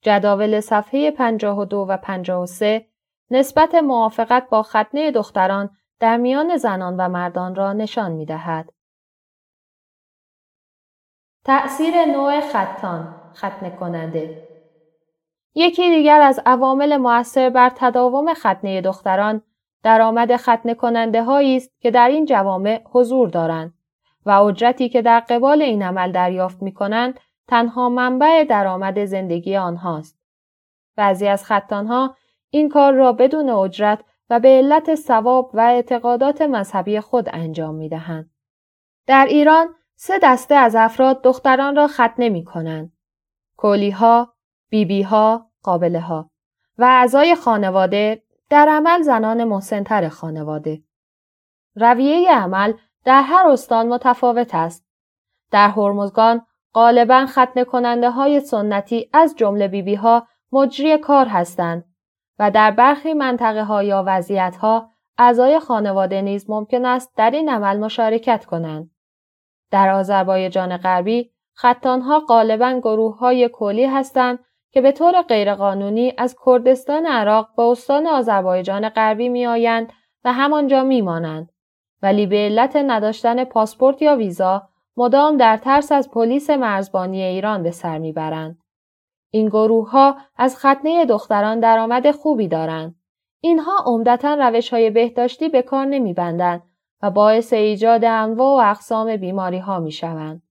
جداول 0.00 0.60
صفحه 0.60 1.10
52 1.10 1.86
و 1.88 1.96
53 1.96 2.86
نسبت 3.30 3.74
موافقت 3.74 4.48
با 4.50 4.62
ختنه 4.62 5.10
دختران 5.10 5.70
در 6.00 6.16
میان 6.16 6.56
زنان 6.56 6.96
و 6.96 7.08
مردان 7.08 7.54
را 7.54 7.72
نشان 7.72 8.12
می 8.12 8.26
دهد. 8.26 8.72
تأثیر 11.44 12.04
نوع 12.04 12.40
خطان 12.40 13.14
ختنه 13.36 13.70
کننده 13.70 14.48
یکی 15.54 15.90
دیگر 15.90 16.20
از 16.20 16.40
عوامل 16.46 16.96
مؤثر 16.96 17.50
بر 17.50 17.72
تداوم 17.76 18.34
ختنه 18.34 18.80
دختران 18.80 19.42
درآمد 19.82 20.36
ختنه 20.36 20.74
کننده 20.74 21.22
هایی 21.22 21.56
است 21.56 21.70
که 21.80 21.90
در 21.90 22.08
این 22.08 22.24
جوامع 22.24 22.82
حضور 22.90 23.28
دارند 23.28 23.74
و 24.26 24.30
اجرتی 24.30 24.88
که 24.88 25.02
در 25.02 25.20
قبال 25.20 25.62
این 25.62 25.82
عمل 25.82 26.12
دریافت 26.12 26.62
می 26.62 26.72
کنند 26.72 27.20
تنها 27.48 27.88
منبع 27.88 28.44
درآمد 28.44 29.04
زندگی 29.04 29.56
آنهاست. 29.56 30.18
بعضی 30.96 31.28
از 31.28 31.44
ختانها 31.44 32.16
این 32.50 32.68
کار 32.68 32.92
را 32.92 33.12
بدون 33.12 33.50
اجرت 33.50 34.04
و 34.30 34.40
به 34.40 34.48
علت 34.48 34.94
ثواب 34.94 35.50
و 35.54 35.60
اعتقادات 35.60 36.42
مذهبی 36.42 37.00
خود 37.00 37.28
انجام 37.32 37.74
می 37.74 37.88
دهند. 37.88 38.30
در 39.06 39.26
ایران 39.28 39.74
سه 39.94 40.18
دسته 40.22 40.54
از 40.54 40.74
افراد 40.74 41.22
دختران 41.22 41.76
را 41.76 41.86
ختنه 41.86 42.28
می 42.28 42.44
کنند. 42.44 42.92
کولی 43.56 43.90
ها، 43.90 44.34
بیبی 44.68 45.02
ها، 45.02 45.50
قابله 45.62 46.00
ها 46.00 46.30
و 46.78 46.84
اعضای 46.84 47.34
خانواده 47.34 48.22
در 48.52 48.68
عمل 48.68 49.02
زنان 49.02 49.44
محسنتر 49.44 50.08
خانواده. 50.08 50.82
رویه 51.76 52.32
عمل 52.32 52.72
در 53.04 53.22
هر 53.22 53.48
استان 53.48 53.88
متفاوت 53.88 54.54
است. 54.54 54.86
در 55.50 55.68
هرمزگان 55.68 56.46
غالبا 56.74 57.26
ختنه 57.26 57.64
کننده 57.64 58.10
های 58.10 58.40
سنتی 58.40 59.10
از 59.12 59.36
جمله 59.36 59.68
بیبی 59.68 59.94
ها 59.94 60.26
مجری 60.52 60.98
کار 60.98 61.26
هستند 61.26 61.84
و 62.38 62.50
در 62.50 62.70
برخی 62.70 63.14
منطقه 63.14 63.64
ها 63.64 63.82
یا 63.82 64.04
وضعیت 64.06 64.56
ها 64.56 64.90
اعضای 65.18 65.58
خانواده 65.58 66.22
نیز 66.22 66.50
ممکن 66.50 66.84
است 66.84 67.16
در 67.16 67.30
این 67.30 67.50
عمل 67.50 67.78
مشارکت 67.78 68.44
کنند. 68.44 68.90
در 69.70 69.88
آذربایجان 69.88 70.76
غربی 70.76 71.32
ختانها 71.58 72.20
غالبا 72.20 72.80
گروه 72.84 73.18
های 73.18 73.50
کلی 73.52 73.84
هستند 73.84 74.38
که 74.72 74.80
به 74.80 74.92
طور 74.92 75.22
غیرقانونی 75.22 76.14
از 76.18 76.36
کردستان 76.46 77.06
عراق 77.06 77.48
به 77.56 77.62
استان 77.62 78.06
آذربایجان 78.06 78.88
غربی 78.88 79.28
میآیند 79.28 79.92
و 80.24 80.32
همانجا 80.32 80.84
میمانند 80.84 81.52
ولی 82.02 82.26
به 82.26 82.36
علت 82.36 82.76
نداشتن 82.76 83.44
پاسپورت 83.44 84.02
یا 84.02 84.16
ویزا 84.16 84.68
مدام 84.96 85.36
در 85.36 85.56
ترس 85.56 85.92
از 85.92 86.10
پلیس 86.10 86.50
مرزبانی 86.50 87.22
ایران 87.22 87.62
به 87.62 87.70
سر 87.70 87.98
می‌برند. 87.98 88.58
این 89.30 89.48
گروه 89.48 89.90
ها 89.90 90.16
از 90.36 90.56
ختنه 90.56 91.04
دختران 91.04 91.60
درآمد 91.60 92.10
خوبی 92.10 92.48
دارند. 92.48 92.94
اینها 93.40 93.72
عمدتا 93.86 94.34
روش 94.34 94.72
های 94.72 94.90
بهداشتی 94.90 95.48
به 95.48 95.62
کار 95.62 95.86
نمیبندند 95.86 96.62
و 97.02 97.10
باعث 97.10 97.52
ایجاد 97.52 98.04
انواع 98.04 98.66
و 98.66 98.70
اقسام 98.70 99.16
بیماری 99.16 99.58
ها 99.58 99.80
می 99.80 99.92
شوند. 99.92 100.42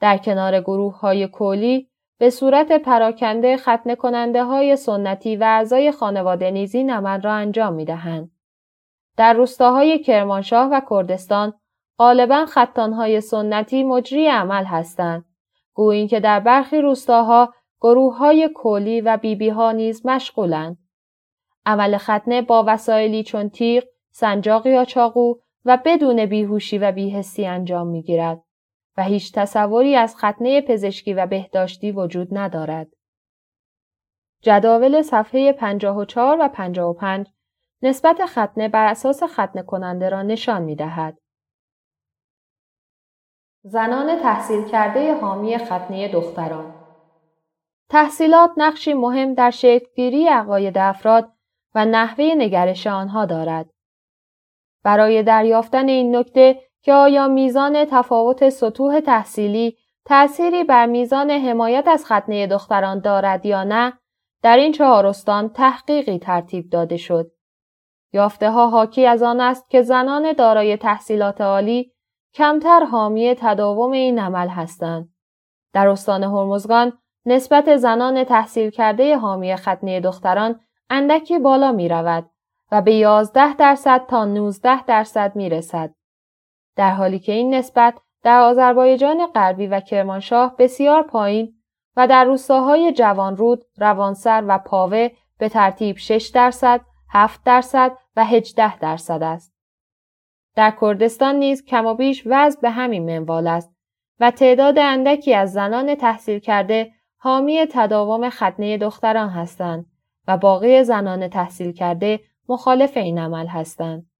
در 0.00 0.18
کنار 0.18 0.60
گروه 0.60 1.00
های 1.00 1.28
کلی 1.28 1.87
به 2.18 2.30
صورت 2.30 2.72
پراکنده 2.72 3.56
ختنه 3.56 3.94
کننده 3.94 4.44
های 4.44 4.76
سنتی 4.76 5.36
و 5.36 5.44
اعضای 5.44 5.92
خانواده 5.92 6.50
نیزی 6.50 6.84
نمد 6.84 7.24
را 7.24 7.32
انجام 7.32 7.72
می 7.72 7.84
دهند. 7.84 8.30
در 9.16 9.32
روستاهای 9.32 9.98
کرمانشاه 9.98 10.68
و 10.72 10.80
کردستان 10.90 11.52
غالبا 11.98 12.46
ختانهای 12.46 13.20
سنتی 13.20 13.84
مجری 13.84 14.28
عمل 14.28 14.64
هستند. 14.64 15.24
گویی 15.74 16.08
که 16.08 16.20
در 16.20 16.40
برخی 16.40 16.80
روستاها 16.80 17.54
گروه 17.80 18.18
های 18.18 18.48
کولی 18.54 19.00
و 19.00 19.16
بیبی 19.16 19.48
ها 19.48 19.72
نیز 19.72 20.06
مشغولند. 20.06 20.78
عمل 21.66 21.96
ختنه 21.96 22.42
با 22.42 22.64
وسایلی 22.66 23.24
چون 23.24 23.48
تیغ، 23.48 23.84
سنجاق 24.10 24.66
یا 24.66 24.84
چاقو 24.84 25.34
و 25.64 25.78
بدون 25.84 26.26
بیهوشی 26.26 26.78
و 26.78 26.92
بیهستی 26.92 27.46
انجام 27.46 27.86
می 27.86 28.02
گیرد 28.02 28.42
و 28.98 29.02
هیچ 29.02 29.32
تصوری 29.34 29.96
از 29.96 30.16
ختنه 30.16 30.60
پزشکی 30.60 31.14
و 31.14 31.26
بهداشتی 31.26 31.92
وجود 31.92 32.28
ندارد. 32.38 32.88
جداول 34.42 35.02
صفحه 35.02 35.52
54 35.52 36.36
و 36.40 36.48
55 36.48 37.28
نسبت 37.82 38.26
ختنه 38.26 38.68
بر 38.68 38.86
اساس 38.86 39.22
ختنه 39.22 39.62
کننده 39.62 40.08
را 40.08 40.22
نشان 40.22 40.62
می 40.62 40.76
دهد. 40.76 41.18
زنان 43.62 44.22
تحصیل 44.22 44.64
کرده 44.64 45.14
حامی 45.14 45.58
ختنه 45.58 46.08
دختران 46.08 46.74
تحصیلات 47.90 48.50
نقشی 48.56 48.94
مهم 48.94 49.34
در 49.34 49.50
شکلگیری 49.50 50.28
عقاید 50.28 50.78
افراد 50.78 51.32
و 51.74 51.84
نحوه 51.84 52.24
نگرش 52.38 52.86
آنها 52.86 53.26
دارد. 53.26 53.70
برای 54.84 55.22
دریافتن 55.22 55.88
این 55.88 56.16
نکته 56.16 56.67
که 56.88 56.94
آیا 56.94 57.28
میزان 57.28 57.84
تفاوت 57.84 58.48
سطوح 58.48 59.00
تحصیلی 59.00 59.76
تأثیری 60.04 60.64
بر 60.64 60.86
میزان 60.86 61.30
حمایت 61.30 61.88
از 61.88 62.04
ختنه 62.04 62.46
دختران 62.46 63.00
دارد 63.00 63.46
یا 63.46 63.64
نه، 63.64 63.92
در 64.42 64.56
این 64.56 64.72
چهار 64.72 65.06
استان 65.06 65.48
تحقیقی 65.48 66.18
ترتیب 66.18 66.70
داده 66.70 66.96
شد. 66.96 67.30
یافته 68.12 68.50
ها 68.50 68.68
حاکی 68.68 69.06
از 69.06 69.22
آن 69.22 69.40
است 69.40 69.70
که 69.70 69.82
زنان 69.82 70.32
دارای 70.32 70.76
تحصیلات 70.76 71.40
عالی 71.40 71.92
کمتر 72.34 72.84
حامی 72.84 73.34
تداوم 73.38 73.92
این 73.92 74.18
عمل 74.18 74.48
هستند. 74.48 75.08
در 75.72 75.88
استان 75.88 76.22
هرمزگان 76.22 76.92
نسبت 77.26 77.76
زنان 77.76 78.24
تحصیل 78.24 78.70
کرده 78.70 79.16
حامی 79.16 79.56
ختنه 79.56 80.00
دختران 80.00 80.60
اندکی 80.90 81.38
بالا 81.38 81.72
می 81.72 81.88
رود 81.88 82.30
و 82.72 82.82
به 82.82 82.94
11 82.94 83.56
درصد 83.56 84.06
تا 84.06 84.24
19 84.24 84.84
درصد 84.84 85.36
می 85.36 85.48
رسد. 85.48 85.97
در 86.78 86.90
حالی 86.90 87.18
که 87.18 87.32
این 87.32 87.54
نسبت 87.54 87.94
در 88.22 88.40
آذربایجان 88.40 89.26
غربی 89.26 89.66
و 89.66 89.80
کرمانشاه 89.80 90.56
بسیار 90.58 91.02
پایین 91.02 91.54
و 91.96 92.06
در 92.06 92.24
روستاهای 92.24 92.92
جوانرود، 92.92 93.64
روانسر 93.76 94.44
و 94.48 94.58
پاوه 94.58 95.08
به 95.38 95.48
ترتیب 95.48 95.96
6 95.96 96.30
درصد، 96.34 96.80
7 97.10 97.44
درصد 97.44 97.92
و 98.16 98.24
18 98.24 98.78
درصد 98.78 99.22
است. 99.22 99.54
در 100.56 100.72
کردستان 100.80 101.36
نیز 101.36 101.64
کمابیش 101.64 102.22
وضع 102.26 102.60
به 102.60 102.70
همین 102.70 103.04
منوال 103.18 103.46
است 103.46 103.76
و 104.20 104.30
تعداد 104.30 104.78
اندکی 104.78 105.34
از 105.34 105.52
زنان 105.52 105.94
تحصیل 105.94 106.38
کرده 106.38 106.92
حامی 107.16 107.66
تداوم 107.70 108.30
ختنه 108.30 108.78
دختران 108.78 109.28
هستند 109.28 109.86
و 110.28 110.36
باقی 110.36 110.84
زنان 110.84 111.28
تحصیل 111.28 111.72
کرده 111.72 112.20
مخالف 112.48 112.96
این 112.96 113.18
عمل 113.18 113.46
هستند. 113.46 114.10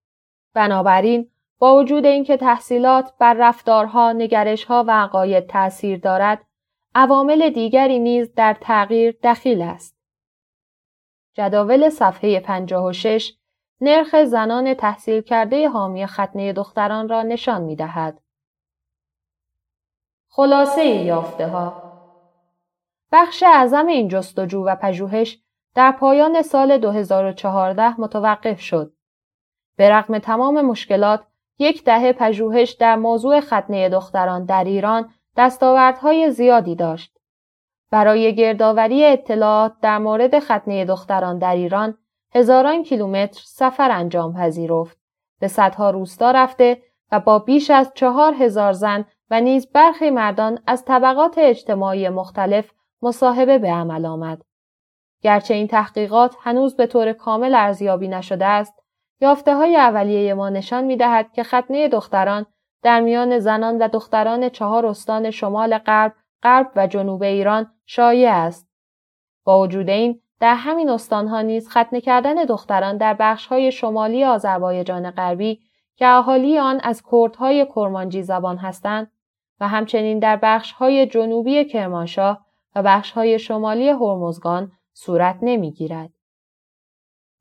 بنابراین 0.55 1.31
با 1.59 1.77
وجود 1.77 2.07
اینکه 2.07 2.37
تحصیلات 2.37 3.13
بر 3.19 3.35
رفتارها، 3.35 4.13
نگرشها 4.13 4.85
و 4.89 4.91
عقاید 4.91 5.47
تأثیر 5.47 5.99
دارد، 5.99 6.45
عوامل 6.95 7.51
دیگری 7.51 7.99
نیز 7.99 8.35
در 8.35 8.57
تغییر 8.61 9.19
دخیل 9.23 9.63
است. 9.63 9.99
جداول 11.35 11.89
صفحه 11.89 12.41
56 12.41 13.35
نرخ 13.81 14.25
زنان 14.25 14.75
تحصیل 14.75 15.21
کرده 15.21 15.69
حامی 15.69 16.07
ختنه 16.07 16.53
دختران 16.53 17.09
را 17.09 17.23
نشان 17.23 17.63
می 17.63 17.77
دهد. 17.77 18.21
خلاصه 20.29 20.87
یافته 20.87 21.49
ها 21.49 21.83
بخش 23.13 23.43
اعظم 23.43 23.87
این 23.87 24.09
جستجو 24.09 24.65
و 24.65 24.77
پژوهش 24.77 25.39
در 25.75 25.93
پایان 25.93 26.43
سال 26.43 26.79
2014 26.79 28.01
متوقف 28.01 28.61
شد. 28.61 28.93
به 29.77 29.91
رغم 29.91 30.19
تمام 30.19 30.61
مشکلات، 30.61 31.27
یک 31.59 31.85
دهه 31.85 32.13
پژوهش 32.13 32.73
در 32.73 32.97
موضوع 32.97 33.41
ختنه 33.41 33.89
دختران 33.89 34.45
در 34.45 34.65
ایران 34.65 35.11
دستاوردهای 35.37 36.31
زیادی 36.31 36.75
داشت. 36.75 37.19
برای 37.91 38.35
گردآوری 38.35 39.05
اطلاعات 39.05 39.73
در 39.83 39.99
مورد 39.99 40.39
ختنه 40.39 40.85
دختران 40.85 41.39
در 41.39 41.55
ایران 41.55 41.99
هزاران 42.35 42.83
کیلومتر 42.83 43.41
سفر 43.45 43.91
انجام 43.91 44.35
پذیرفت. 44.35 44.99
به 45.41 45.49
صدها 45.49 45.91
روستا 45.91 46.31
رفته 46.31 46.83
و 47.13 47.21
با 47.21 47.39
بیش 47.39 47.71
از 47.71 47.93
چهار 47.95 48.35
هزار 48.35 48.73
زن 48.73 49.05
و 49.31 49.41
نیز 49.41 49.73
برخی 49.73 50.11
مردان 50.11 50.59
از 50.67 50.85
طبقات 50.85 51.39
اجتماعی 51.39 52.09
مختلف 52.09 52.71
مصاحبه 53.03 53.59
به 53.59 53.69
عمل 53.69 54.07
آمد. 54.07 54.43
گرچه 55.23 55.55
این 55.55 55.67
تحقیقات 55.67 56.37
هنوز 56.41 56.77
به 56.77 56.87
طور 56.87 57.13
کامل 57.13 57.55
ارزیابی 57.55 58.09
نشده 58.09 58.47
است، 58.47 58.75
یافته 59.21 59.55
های 59.55 59.77
اولیه 59.77 60.35
ما 60.35 60.49
نشان 60.49 60.85
می 60.85 60.97
دهد 60.97 61.33
که 61.33 61.43
ختنه 61.43 61.89
دختران 61.89 62.47
در 62.83 63.01
میان 63.01 63.39
زنان 63.39 63.79
و 63.79 63.89
دختران 63.89 64.49
چهار 64.49 64.87
استان 64.87 65.31
شمال 65.31 65.79
غرب، 65.79 66.15
غرب 66.43 66.71
و 66.77 66.87
جنوب 66.87 67.23
ایران 67.23 67.73
شایع 67.87 68.31
است. 68.31 68.69
با 69.45 69.61
وجود 69.61 69.91
این، 69.91 70.21
در 70.41 70.55
همین 70.55 70.91
استانها 70.91 71.41
نیز 71.41 71.69
ختنه 71.69 72.01
کردن 72.01 72.35
دختران 72.35 72.97
در 72.97 73.15
بخشهای 73.15 73.73
شمالی 73.73 74.25
آذربایجان 74.25 75.11
غربی 75.11 75.61
که 75.97 76.07
اهالی 76.07 76.59
آن 76.59 76.81
از 76.83 77.03
کردهای 77.13 77.67
کرمانجی 77.67 78.23
زبان 78.23 78.57
هستند 78.57 79.11
و 79.61 79.69
همچنین 79.69 80.19
در 80.19 80.37
بخشهای 80.37 81.07
جنوبی 81.07 81.65
کرمانشاه 81.65 82.47
و 82.75 82.83
بخشهای 82.83 83.39
شمالی 83.39 83.89
هرمزگان 83.89 84.73
صورت 84.93 85.39
نمی‌گیرد. 85.43 86.11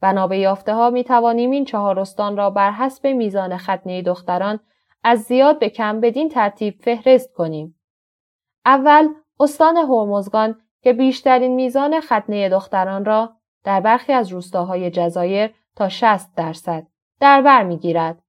بنا 0.01 0.27
به 0.27 0.37
یافته 0.37 0.73
ها 0.73 0.89
می 0.89 1.03
توانیم 1.03 1.51
این 1.51 1.65
چهار 1.65 1.99
استان 1.99 2.37
را 2.37 2.49
بر 2.49 2.71
حسب 2.71 3.07
میزان 3.07 3.57
ختنه 3.57 4.01
دختران 4.01 4.59
از 5.03 5.19
زیاد 5.19 5.59
به 5.59 5.69
کم 5.69 6.01
بدین 6.01 6.29
ترتیب 6.29 6.75
فهرست 6.79 7.33
کنیم. 7.33 7.79
اول 8.65 9.07
استان 9.39 9.77
هرمزگان 9.77 10.61
که 10.81 10.93
بیشترین 10.93 11.55
میزان 11.55 11.99
ختنه 11.99 12.49
دختران 12.49 13.05
را 13.05 13.33
در 13.63 13.81
برخی 13.81 14.13
از 14.13 14.31
روستاهای 14.31 14.91
جزایر 14.91 15.53
تا 15.75 15.89
60 15.89 16.35
درصد 16.35 16.87
در 17.19 17.41
بر 17.41 17.63
می‌گیرد. 17.63 18.23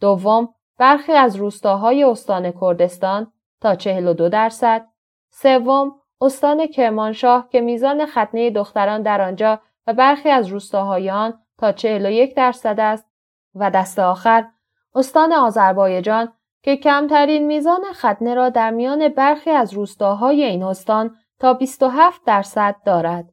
دوم 0.00 0.54
برخی 0.78 1.12
از 1.12 1.36
روستاهای 1.36 2.04
استان 2.04 2.52
کردستان 2.60 3.32
تا 3.60 3.74
42 3.74 4.28
درصد. 4.28 4.88
سوم 5.30 5.94
استان 6.20 6.66
کرمانشاه 6.66 7.48
که 7.48 7.60
میزان 7.60 8.06
ختنه 8.06 8.50
دختران 8.50 9.02
در 9.02 9.20
آنجا 9.20 9.60
و 9.86 9.92
برخی 9.92 10.28
از 10.28 10.46
روستاهای 10.46 11.10
آن 11.10 11.38
تا 11.58 11.72
41 11.72 12.34
درصد 12.34 12.80
است 12.80 13.06
و 13.54 13.70
دست 13.70 13.98
آخر 13.98 14.48
استان 14.94 15.32
آذربایجان 15.32 16.32
که 16.62 16.76
کمترین 16.76 17.46
میزان 17.46 17.84
ختنه 17.92 18.34
را 18.34 18.48
در 18.48 18.70
میان 18.70 19.08
برخی 19.08 19.50
از 19.50 19.72
روستاهای 19.72 20.44
این 20.44 20.62
استان 20.62 21.16
تا 21.38 21.54
27 21.54 22.24
درصد 22.24 22.76
دارد. 22.84 23.32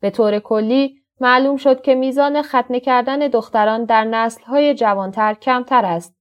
به 0.00 0.10
طور 0.10 0.38
کلی 0.38 1.00
معلوم 1.20 1.56
شد 1.56 1.82
که 1.82 1.94
میزان 1.94 2.42
ختنه 2.42 2.80
کردن 2.80 3.18
دختران 3.18 3.84
در 3.84 4.04
نسلهای 4.04 4.74
جوانتر 4.74 5.34
کمتر 5.34 5.84
است. 5.84 6.16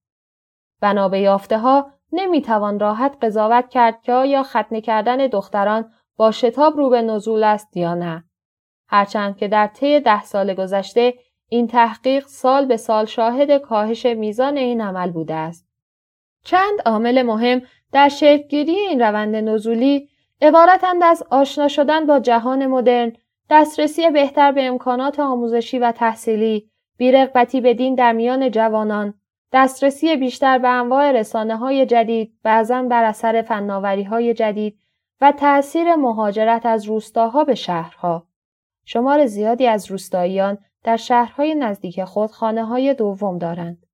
بنا 0.81 1.09
به 1.09 1.19
یافته 1.19 1.57
ها 1.57 1.91
نمی‌توان 2.11 2.79
راحت 2.79 3.17
قضاوت 3.21 3.69
کرد 3.69 4.01
که 4.01 4.13
آیا 4.13 4.43
ختنه 4.43 4.81
کردن 4.81 5.17
دختران 5.17 5.91
با 6.17 6.31
شتاب 6.31 6.77
رو 6.77 6.89
به 6.89 7.01
نزول 7.01 7.43
است 7.43 7.77
یا 7.77 7.93
نه. 7.93 8.28
هرچند 8.89 9.37
که 9.37 9.47
در 9.47 9.67
طی 9.67 9.99
ده 9.99 10.23
سال 10.23 10.53
گذشته 10.53 11.13
این 11.49 11.67
تحقیق 11.67 12.27
سال 12.27 12.65
به 12.65 12.77
سال 12.77 13.05
شاهد 13.05 13.57
کاهش 13.57 14.05
میزان 14.05 14.57
این 14.57 14.81
عمل 14.81 15.11
بوده 15.11 15.33
است. 15.33 15.67
چند 16.43 16.81
عامل 16.85 17.21
مهم 17.21 17.61
در 17.91 18.09
شکلگیری 18.09 18.75
این 18.75 19.01
روند 19.01 19.35
نزولی 19.35 20.09
عبارتند 20.41 21.03
از 21.03 21.23
آشنا 21.29 21.67
شدن 21.67 22.05
با 22.05 22.19
جهان 22.19 22.67
مدرن، 22.67 23.13
دسترسی 23.49 24.09
بهتر 24.09 24.51
به 24.51 24.63
امکانات 24.63 25.19
آموزشی 25.19 25.79
و 25.79 25.91
تحصیلی، 25.91 26.69
بیرغبتی 26.97 27.61
به 27.61 27.73
دین 27.73 27.95
در 27.95 28.11
میان 28.11 28.51
جوانان، 28.51 29.13
دسترسی 29.53 30.15
بیشتر 30.15 30.57
به 30.57 30.67
انواع 30.67 31.11
رسانه 31.11 31.57
های 31.57 31.85
جدید، 31.85 32.33
بعضا 32.43 32.83
بر 32.83 33.03
اثر 33.03 33.41
فناوری 33.41 34.03
های 34.03 34.33
جدید 34.33 34.79
و 35.21 35.31
تأثیر 35.31 35.95
مهاجرت 35.95 36.65
از 36.65 36.85
روستاها 36.85 37.43
به 37.43 37.55
شهرها. 37.55 38.28
شمار 38.91 39.25
زیادی 39.25 39.67
از 39.67 39.91
روستاییان 39.91 40.57
در 40.83 40.97
شهرهای 40.97 41.55
نزدیک 41.55 42.03
خود 42.03 42.31
خانه 42.31 42.65
های 42.65 42.93
دوم 42.93 43.37
دارند. 43.37 43.85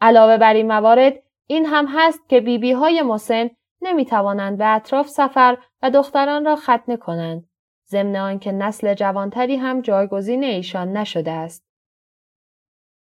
علاوه 0.00 0.36
بر 0.36 0.54
این 0.54 0.66
موارد، 0.66 1.22
این 1.46 1.66
هم 1.66 1.86
هست 1.88 2.28
که 2.28 2.40
بیبی 2.40 2.72
های 2.72 3.02
مسن 3.02 3.50
نمی 3.82 4.04
توانند 4.04 4.58
به 4.58 4.66
اطراف 4.66 5.08
سفر 5.08 5.58
و 5.82 5.90
دختران 5.90 6.44
را 6.44 6.56
ختنه 6.56 6.96
کنند. 6.96 7.48
ضمن 7.88 8.16
آنکه 8.16 8.52
نسل 8.52 8.94
جوانتری 8.94 9.56
هم 9.56 9.80
جایگزین 9.80 10.44
ایشان 10.44 10.96
نشده 10.96 11.30
است. 11.30 11.64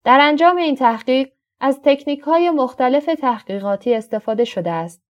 در 0.05 0.19
انجام 0.21 0.57
این 0.57 0.75
تحقیق 0.75 1.33
از 1.61 1.81
تکنیک 1.85 2.21
های 2.21 2.51
مختلف 2.51 3.05
تحقیقاتی 3.05 3.95
استفاده 3.95 4.45
شده 4.45 4.71
است. 4.71 5.03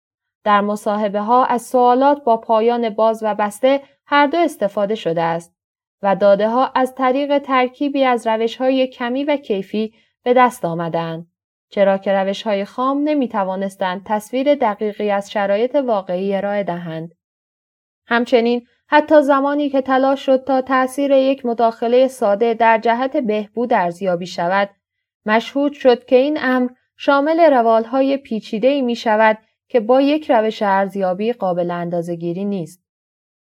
در 0.45 0.61
مصاحبه 0.61 1.21
ها 1.21 1.45
از 1.45 1.63
سوالات 1.63 2.25
با 2.25 2.37
پایان 2.37 2.91
باز 2.91 3.23
و 3.23 3.35
بسته 3.35 3.83
هر 4.07 4.27
دو 4.27 4.39
استفاده 4.39 4.95
شده 4.95 5.23
است 5.23 5.55
و 6.03 6.17
داده 6.17 6.49
ها 6.49 6.73
از 6.75 6.95
طریق 6.95 7.39
ترکیبی 7.39 8.05
از 8.05 8.27
روش 8.27 8.57
های 8.57 8.87
کمی 8.87 9.25
و 9.25 9.37
کیفی 9.37 9.95
به 10.23 10.35
دست 10.35 10.65
آمدند. 10.65 11.27
چرا 11.71 11.99
که 11.99 12.13
روش 12.13 12.43
های 12.43 12.65
خام 12.65 13.03
نمی 13.05 13.29
توانستند 13.29 14.03
تصویر 14.07 14.55
دقیقی 14.55 15.11
از 15.11 15.31
شرایط 15.31 15.75
واقعی 15.75 16.35
ارائه 16.35 16.63
دهند. 16.63 17.15
همچنین 18.07 18.67
حتی 18.87 19.23
زمانی 19.23 19.71
که 19.71 19.81
تلاش 19.81 20.27
شد 20.27 20.45
تا 20.45 20.61
تأثیر 20.61 21.11
یک 21.11 21.47
مداخله 21.47 22.09
ساده 22.09 22.55
در 22.55 22.79
جهت 22.79 23.17
بهبود 23.17 23.73
ارزیابی 23.73 24.27
شود، 24.27 24.71
مشهود 25.27 25.73
شد 25.73 26.05
که 26.05 26.17
این 26.17 26.39
امر 26.41 26.71
شامل 26.97 27.41
روالهای 27.41 28.17
پیچیده 28.17 28.69
ای 28.69 28.83
می 28.83 28.97
شود 28.97 29.39
که 29.69 29.81
با 29.81 30.01
یک 30.01 30.31
روش 30.31 30.63
ارزیابی 30.63 31.33
قابل 31.33 31.71
اندازهگیری 31.71 32.45
نیست. 32.45 32.84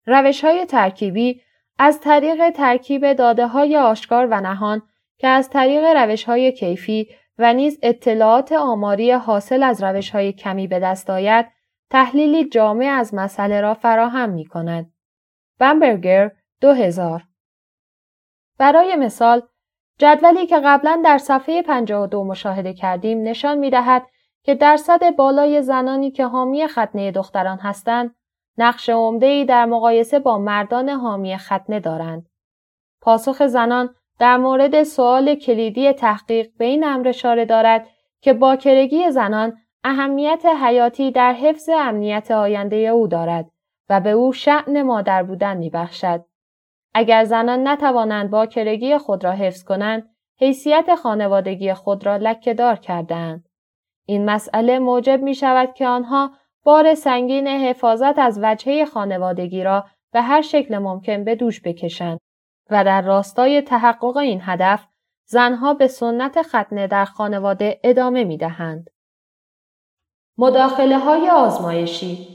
روش 0.06 0.44
های 0.44 0.64
ترکیبی 0.64 1.42
از 1.78 2.00
طریق 2.00 2.50
ترکیب 2.50 3.12
داده 3.12 3.46
های 3.46 3.76
آشکار 3.76 4.26
و 4.26 4.40
نهان 4.40 4.82
که 5.18 5.28
از 5.28 5.50
طریق 5.50 5.84
روش 5.84 6.24
های 6.24 6.52
کیفی 6.52 7.08
و 7.38 7.52
نیز 7.52 7.78
اطلاعات 7.82 8.52
آماری 8.52 9.12
حاصل 9.12 9.62
از 9.62 9.82
روش 9.82 10.10
های 10.10 10.32
کمی 10.32 10.66
به 10.66 10.78
دست 10.78 11.10
آید 11.10 11.46
تحلیلی 11.90 12.48
جامع 12.48 12.86
از 12.86 13.14
مسئله 13.14 13.60
را 13.60 13.74
فراهم 13.74 14.30
می 14.30 14.44
کند. 14.44 14.92
بمبرگر 15.58 16.30
2000 16.60 17.22
برای 18.58 18.96
مثال 18.96 19.42
جدولی 19.98 20.46
که 20.46 20.60
قبلا 20.64 21.02
در 21.04 21.18
صفحه 21.18 21.62
52 21.62 22.24
مشاهده 22.24 22.74
کردیم 22.74 23.22
نشان 23.22 23.58
می 23.58 23.70
دهد 23.70 24.06
که 24.42 24.54
درصد 24.54 25.16
بالای 25.16 25.62
زنانی 25.62 26.10
که 26.10 26.26
حامی 26.26 26.66
ختنه 26.66 27.10
دختران 27.10 27.58
هستند 27.58 28.14
نقش 28.58 28.88
ای 29.22 29.44
در 29.44 29.64
مقایسه 29.64 30.18
با 30.18 30.38
مردان 30.38 30.88
حامی 30.88 31.36
ختنه 31.36 31.80
دارند. 31.80 32.26
پاسخ 33.00 33.46
زنان 33.46 33.94
در 34.18 34.36
مورد 34.36 34.82
سوال 34.82 35.34
کلیدی 35.34 35.92
تحقیق 35.92 36.48
به 36.58 36.64
این 36.64 36.84
امر 36.84 37.08
اشاره 37.08 37.44
دارد 37.44 37.86
که 38.20 38.32
باکرگی 38.32 39.10
زنان 39.10 39.56
اهمیت 39.84 40.46
حیاتی 40.62 41.10
در 41.10 41.32
حفظ 41.32 41.68
امنیت 41.68 42.30
آینده 42.30 42.76
او 42.76 43.06
دارد 43.06 43.50
و 43.88 44.00
به 44.00 44.10
او 44.10 44.32
شعن 44.32 44.82
مادر 44.82 45.22
بودن 45.22 45.56
می 45.56 45.70
بخشد. 45.70 46.24
اگر 46.94 47.24
زنان 47.24 47.68
نتوانند 47.68 48.30
باکرگی 48.30 48.98
خود 48.98 49.24
را 49.24 49.32
حفظ 49.32 49.64
کنند، 49.64 50.08
حیثیت 50.40 50.94
خانوادگی 50.94 51.74
خود 51.74 52.06
را 52.06 52.16
لکهدار 52.16 52.76
کردهاند. 52.76 53.48
این 54.06 54.30
مسئله 54.30 54.78
موجب 54.78 55.22
می 55.22 55.34
شود 55.34 55.74
که 55.74 55.86
آنها 55.86 56.30
بار 56.66 56.94
سنگین 56.94 57.46
حفاظت 57.46 58.18
از 58.18 58.40
وجهه 58.42 58.84
خانوادگی 58.84 59.64
را 59.64 59.86
به 60.12 60.22
هر 60.22 60.42
شکل 60.42 60.78
ممکن 60.78 61.24
به 61.24 61.34
دوش 61.34 61.60
بکشند 61.60 62.18
و 62.70 62.84
در 62.84 63.02
راستای 63.02 63.62
تحقق 63.62 64.16
این 64.16 64.40
هدف 64.42 64.86
زنها 65.28 65.74
به 65.74 65.86
سنت 65.86 66.42
ختنه 66.42 66.86
در 66.86 67.04
خانواده 67.04 67.80
ادامه 67.84 68.24
می 68.24 68.36
دهند. 68.36 68.90
مداخله 70.38 70.98
های 70.98 71.30
آزمایشی 71.30 72.28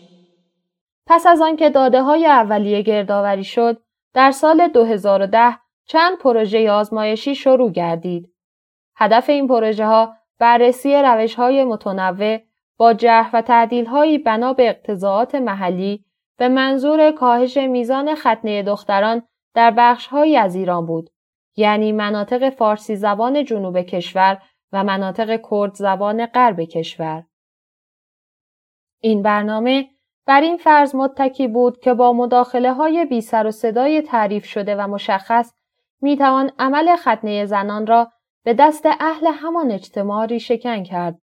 پس 1.08 1.28
از 1.28 1.42
آنکه 1.42 1.70
داده 1.70 2.02
های 2.02 2.26
اولیه 2.26 2.82
گردآوری 2.82 3.44
شد، 3.44 3.82
در 4.14 4.32
سال 4.32 4.68
2010 4.68 5.58
چند 5.86 6.18
پروژه 6.18 6.72
آزمایشی 6.72 7.36
شروع 7.36 7.72
گردید. 7.72 8.34
هدف 8.96 9.30
این 9.30 9.48
پروژه 9.48 9.86
ها 9.86 10.16
بررسی 10.40 10.96
روش 10.96 11.36
های 11.36 11.64
متنوع 11.64 12.51
با 12.82 12.94
جرح 12.94 13.30
و 13.34 13.42
تعدیل 13.42 13.86
هایی 13.86 14.18
بنا 14.18 14.54
به 14.54 14.70
اقتضاعات 14.70 15.36
محلی 15.36 16.06
به 16.38 16.48
منظور 16.48 17.12
کاهش 17.12 17.58
میزان 17.58 18.16
ختنه 18.16 18.64
دختران 18.64 19.24
در 19.54 19.72
بخش 19.72 20.08
از 20.36 20.56
ایران 20.56 20.86
بود 20.86 21.10
یعنی 21.56 21.92
مناطق 21.92 22.50
فارسی 22.50 22.96
زبان 22.96 23.46
جنوب 23.46 23.82
کشور 23.82 24.42
و 24.72 24.84
مناطق 24.84 25.40
کرد 25.52 25.74
زبان 25.74 26.26
غرب 26.26 26.62
کشور. 26.62 27.24
این 29.02 29.22
برنامه 29.22 29.90
بر 30.26 30.42
این 30.42 30.58
فرض 30.58 30.96
متکی 30.96 31.48
بود 31.48 31.80
که 31.80 31.94
با 31.94 32.14
مداخله 32.14 32.74
های 32.74 33.06
بی 33.06 33.22
سر 33.22 33.48
و 33.48 33.52
صدای 33.52 34.02
تعریف 34.02 34.46
شده 34.46 34.76
و 34.76 34.88
مشخص 34.88 35.54
می 36.02 36.18
توان 36.18 36.52
عمل 36.60 36.96
ختنه 36.96 37.46
زنان 37.46 37.88
را 37.88 38.12
به 38.44 38.54
دست 38.54 38.86
اهل 38.86 39.28
همان 39.28 39.72
اجتماع 39.72 40.38
شکن 40.38 40.84
کرد. 40.84 41.22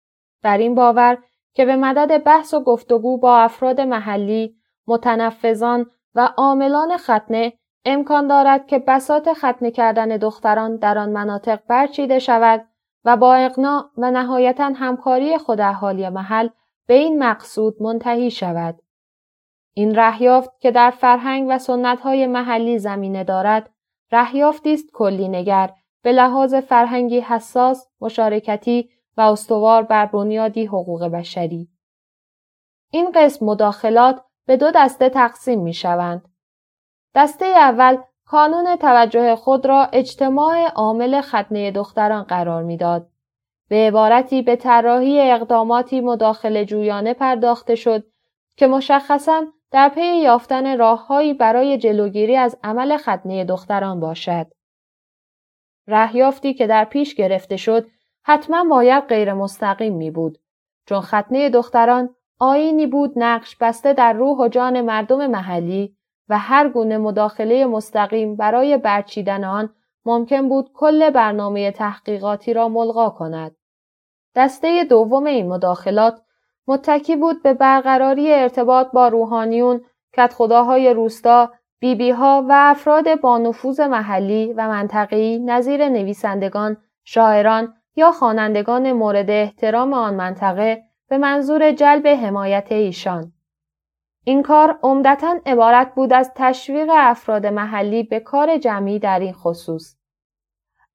بر 0.43 0.57
این 0.57 0.75
باور 0.75 1.17
که 1.53 1.65
به 1.65 1.75
مدد 1.75 2.23
بحث 2.23 2.53
و 2.53 2.63
گفتگو 2.63 3.17
با 3.17 3.37
افراد 3.37 3.81
محلی، 3.81 4.55
متنفذان 4.87 5.85
و 6.15 6.29
عاملان 6.37 6.97
ختنه 6.97 7.53
امکان 7.85 8.27
دارد 8.27 8.67
که 8.67 8.79
بسات 8.79 9.33
ختنه 9.33 9.71
کردن 9.71 10.17
دختران 10.17 10.75
در 10.75 10.97
آن 10.97 11.09
مناطق 11.09 11.59
برچیده 11.67 12.19
شود 12.19 12.67
و 13.05 13.17
با 13.17 13.35
اقناع 13.35 13.85
و 13.97 14.11
نهایتا 14.11 14.71
همکاری 14.75 15.37
خود 15.37 15.61
اهالی 15.61 16.09
محل 16.09 16.49
به 16.87 16.93
این 16.93 17.23
مقصود 17.23 17.81
منتهی 17.81 18.31
شود. 18.31 18.81
این 19.73 19.95
رهیافت 19.95 20.59
که 20.59 20.71
در 20.71 20.91
فرهنگ 20.91 21.47
و 21.49 21.57
سنتهای 21.57 22.27
محلی 22.27 22.79
زمینه 22.79 23.23
دارد، 23.23 23.69
رهیافتی 24.11 24.73
است 24.73 24.91
کلی 24.93 25.27
نگر 25.27 25.73
به 26.03 26.11
لحاظ 26.11 26.55
فرهنگی 26.55 27.19
حساس، 27.19 27.87
مشارکتی 28.01 28.89
و 29.17 29.21
استوار 29.21 29.83
بر 29.83 30.05
بنیادی 30.05 30.65
حقوق 30.65 31.05
بشری. 31.05 31.69
این 32.91 33.11
قسم 33.15 33.45
مداخلات 33.45 34.21
به 34.45 34.57
دو 34.57 34.71
دسته 34.75 35.09
تقسیم 35.09 35.61
می 35.61 35.73
شوند. 35.73 36.29
دسته 37.15 37.45
اول 37.45 37.97
کانون 38.25 38.75
توجه 38.75 39.35
خود 39.35 39.65
را 39.65 39.85
اجتماع 39.85 40.67
عامل 40.67 41.21
ختنه 41.21 41.71
دختران 41.71 42.23
قرار 42.23 42.63
می‌داد. 42.63 43.07
به 43.69 43.75
عبارتی 43.75 44.41
به 44.41 44.55
طراحی 44.55 45.31
اقداماتی 45.31 46.01
مداخله 46.01 46.65
جویانه 46.65 47.13
پرداخته 47.13 47.75
شد 47.75 48.03
که 48.57 48.67
مشخصا 48.67 49.45
در 49.71 49.89
پی 49.89 50.15
یافتن 50.17 50.77
راههایی 50.77 51.33
برای 51.33 51.77
جلوگیری 51.77 52.37
از 52.37 52.59
عمل 52.63 52.97
ختنه 52.97 53.45
دختران 53.45 53.99
باشد. 53.99 54.47
رهیافتی 55.87 56.53
که 56.53 56.67
در 56.67 56.85
پیش 56.85 57.15
گرفته 57.15 57.57
شد 57.57 57.87
حتما 58.23 58.63
باید 58.63 59.03
غیر 59.03 59.33
مستقیم 59.33 59.95
می 59.95 60.11
بود 60.11 60.37
چون 60.85 61.01
ختنه 61.01 61.49
دختران 61.49 62.15
آینی 62.39 62.87
بود 62.87 63.13
نقش 63.15 63.55
بسته 63.55 63.93
در 63.93 64.13
روح 64.13 64.37
و 64.37 64.47
جان 64.47 64.81
مردم 64.81 65.27
محلی 65.27 65.95
و 66.29 66.37
هر 66.37 66.69
گونه 66.69 66.97
مداخله 66.97 67.65
مستقیم 67.65 68.35
برای 68.35 68.77
برچیدن 68.77 69.43
آن 69.43 69.69
ممکن 70.05 70.49
بود 70.49 70.71
کل 70.73 71.09
برنامه 71.09 71.71
تحقیقاتی 71.71 72.53
را 72.53 72.69
ملغا 72.69 73.09
کند. 73.09 73.55
دسته 74.35 74.83
دوم 74.83 75.25
این 75.25 75.49
مداخلات 75.49 76.21
متکی 76.67 77.15
بود 77.15 77.43
به 77.43 77.53
برقراری 77.53 78.33
ارتباط 78.33 78.91
با 78.91 79.07
روحانیون، 79.07 79.81
کت 80.13 80.33
خداهای 80.33 80.93
روستا، 80.93 81.51
بیبی 81.79 82.11
ها 82.11 82.45
و 82.49 82.53
افراد 82.57 83.21
با 83.21 83.37
نفوذ 83.37 83.79
محلی 83.79 84.53
و 84.53 84.67
منطقه‌ای 84.67 85.39
نظیر 85.39 85.89
نویسندگان، 85.89 86.77
شاعران 87.03 87.73
یا 87.95 88.11
خوانندگان 88.11 88.91
مورد 88.91 89.29
احترام 89.29 89.93
آن 89.93 90.13
منطقه 90.13 90.83
به 91.09 91.17
منظور 91.17 91.71
جلب 91.71 92.07
حمایت 92.07 92.71
ایشان. 92.71 93.33
این 94.23 94.43
کار 94.43 94.79
عمدتا 94.83 95.39
عبارت 95.45 95.95
بود 95.95 96.13
از 96.13 96.31
تشویق 96.35 96.89
افراد 96.91 97.45
محلی 97.45 98.03
به 98.03 98.19
کار 98.19 98.57
جمعی 98.57 98.99
در 98.99 99.19
این 99.19 99.33
خصوص. 99.33 99.95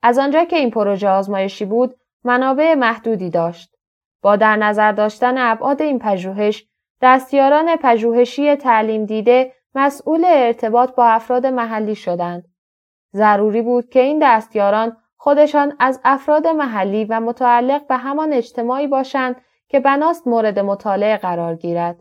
از 0.03 0.19
آنجا 0.19 0.45
که 0.45 0.57
این 0.57 0.71
پروژه 0.71 1.09
آزمایشی 1.09 1.65
بود، 1.65 1.97
منابع 2.25 2.75
محدودی 2.75 3.31
داشت. 3.31 3.77
با 4.23 4.37
در 4.37 4.57
نظر 4.57 4.93
داشتن 4.93 5.35
ابعاد 5.39 5.83
این 5.83 5.99
پژوهش، 5.99 6.67
دستیاران 7.03 7.77
پژوهشی 7.77 8.57
تعلیم 8.57 9.05
دیده 9.05 9.53
مسئول 9.75 10.25
ارتباط 10.27 10.95
با 10.95 11.07
افراد 11.07 11.47
محلی 11.47 11.95
شدند. 11.95 12.49
ضروری 13.15 13.63
بود 13.63 13.89
که 13.89 14.01
این 14.01 14.19
دستیاران 14.23 14.97
خودشان 15.27 15.77
از 15.79 16.01
افراد 16.05 16.47
محلی 16.47 17.05
و 17.05 17.21
متعلق 17.21 17.87
به 17.87 17.97
همان 17.97 18.33
اجتماعی 18.33 18.87
باشند 18.87 19.37
که 19.69 19.81
بناست 19.81 20.27
مورد 20.27 20.59
مطالعه 20.59 21.17
قرار 21.17 21.55
گیرد. 21.55 21.97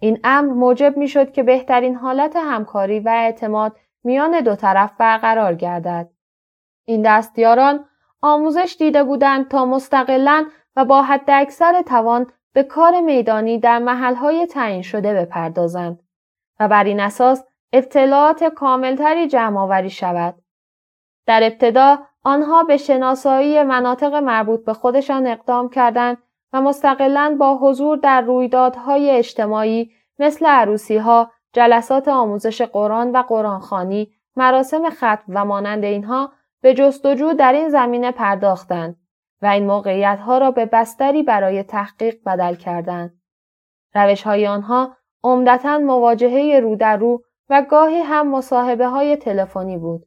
این 0.00 0.20
امر 0.24 0.52
موجب 0.52 0.96
می 0.96 1.08
شد 1.08 1.32
که 1.32 1.42
بهترین 1.42 1.94
حالت 1.94 2.36
همکاری 2.36 3.00
و 3.00 3.08
اعتماد 3.08 3.76
میان 4.04 4.40
دو 4.40 4.56
طرف 4.56 4.92
برقرار 4.98 5.54
گردد. 5.54 6.10
این 6.84 7.02
دستیاران 7.02 7.84
آموزش 8.22 8.76
دیده 8.78 9.04
بودند 9.04 9.48
تا 9.48 9.64
مستقلا 9.64 10.46
و 10.76 10.84
با 10.84 11.02
حد 11.02 11.30
اکثر 11.30 11.82
توان 11.82 12.26
به 12.52 12.62
کار 12.62 13.00
میدانی 13.00 13.58
در 13.58 13.78
محلهای 13.78 14.46
تعیین 14.46 14.82
شده 14.82 15.14
بپردازند 15.14 16.02
و 16.60 16.68
بر 16.68 16.84
این 16.84 17.00
اساس 17.00 17.44
اطلاعات 17.72 18.44
کاملتری 18.44 19.28
جمع 19.28 19.60
آوری 19.60 19.90
شود. 19.90 20.34
در 21.26 21.42
ابتدا 21.42 21.98
آنها 22.24 22.62
به 22.62 22.76
شناسایی 22.76 23.62
مناطق 23.62 24.14
مربوط 24.14 24.64
به 24.64 24.72
خودشان 24.72 25.26
اقدام 25.26 25.68
کردند 25.68 26.18
و 26.52 26.60
مستقلا 26.60 27.36
با 27.40 27.56
حضور 27.56 27.96
در 27.96 28.20
رویدادهای 28.20 29.10
اجتماعی 29.10 29.90
مثل 30.18 30.46
عروسی 30.46 30.96
ها، 30.96 31.30
جلسات 31.52 32.08
آموزش 32.08 32.62
قرآن 32.62 33.12
و 33.12 33.22
قرآنخانی، 33.22 34.12
مراسم 34.36 34.90
ختم 34.90 35.22
و 35.28 35.44
مانند 35.44 35.84
اینها 35.84 36.32
به 36.60 36.74
جستجو 36.74 37.32
در 37.32 37.52
این 37.52 37.68
زمینه 37.68 38.12
پرداختند 38.12 38.96
و 39.42 39.46
این 39.46 39.66
موقعیت 39.66 40.18
ها 40.20 40.38
را 40.38 40.50
به 40.50 40.66
بستری 40.66 41.22
برای 41.22 41.62
تحقیق 41.62 42.14
بدل 42.26 42.54
کردند. 42.54 43.20
روش 43.94 44.22
های 44.22 44.46
آنها 44.46 44.96
عمدتا 45.24 45.78
مواجهه 45.78 46.60
رو 46.60 46.76
در 46.76 46.96
رو 46.96 47.22
و 47.48 47.62
گاهی 47.70 48.00
هم 48.00 48.30
مصاحبه 48.30 48.86
های 48.86 49.16
تلفنی 49.16 49.78
بود. 49.78 50.06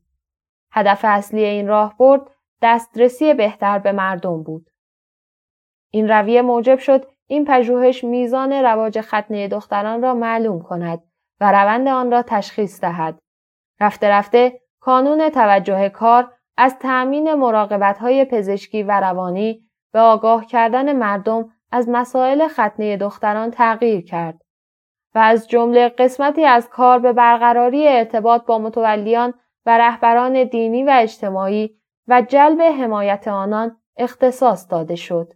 هدف 0.74 1.02
اصلی 1.04 1.44
این 1.44 1.68
راه 1.68 1.98
برد 1.98 2.22
دسترسی 2.62 3.34
بهتر 3.34 3.80
به 3.80 3.92
مردم 3.92 4.44
بود. 4.44 4.70
این 5.92 6.10
رویه 6.10 6.42
موجب 6.42 6.80
شد 6.80 7.06
این 7.28 7.46
پژوهش 7.46 8.04
میزان 8.04 8.54
رواج 8.54 9.02
ختنه 9.02 9.48
دختران 9.48 10.02
را 10.02 10.14
معلوم 10.14 10.62
کند 10.62 11.04
و 11.40 11.52
روند 11.52 11.88
آن 11.88 12.12
را 12.12 12.22
تشخیص 12.22 12.82
دهد. 12.82 13.20
رفته 13.80 14.10
رفته 14.10 14.62
کانون 14.80 15.30
توجه 15.30 15.90
کار 15.90 16.32
از 16.58 16.80
تأمین 16.80 17.34
مراقبت 17.34 17.98
های 17.98 18.26
پزشکی 18.26 18.84
و 18.84 19.00
روانی 19.00 19.70
به 19.94 20.00
آگاه 20.00 20.46
کردن 20.46 20.96
مردم 20.96 21.50
از 21.72 21.90
مسائل 21.90 22.48
ختنه 22.48 22.98
دختران 22.98 23.52
تغییر 23.52 24.06
کرد 24.06 24.42
و 25.16 25.20
از 25.20 25.48
جمله 25.48 25.90
قسمتی 25.90 26.46
از 26.46 26.70
کار 26.70 27.00
به 27.00 27.14
برقراری 27.14 27.88
ارتباط 27.88 28.46
با 28.46 28.60
متولیان 28.60 29.34
و 29.66 29.78
رهبران 29.78 30.44
دینی 30.44 30.84
و 30.84 30.92
اجتماعی 30.94 31.78
و 32.08 32.22
جلب 32.22 32.62
حمایت 32.62 33.28
آنان 33.28 33.78
اختصاص 33.98 34.72
داده 34.72 34.96
شد. 34.96 35.34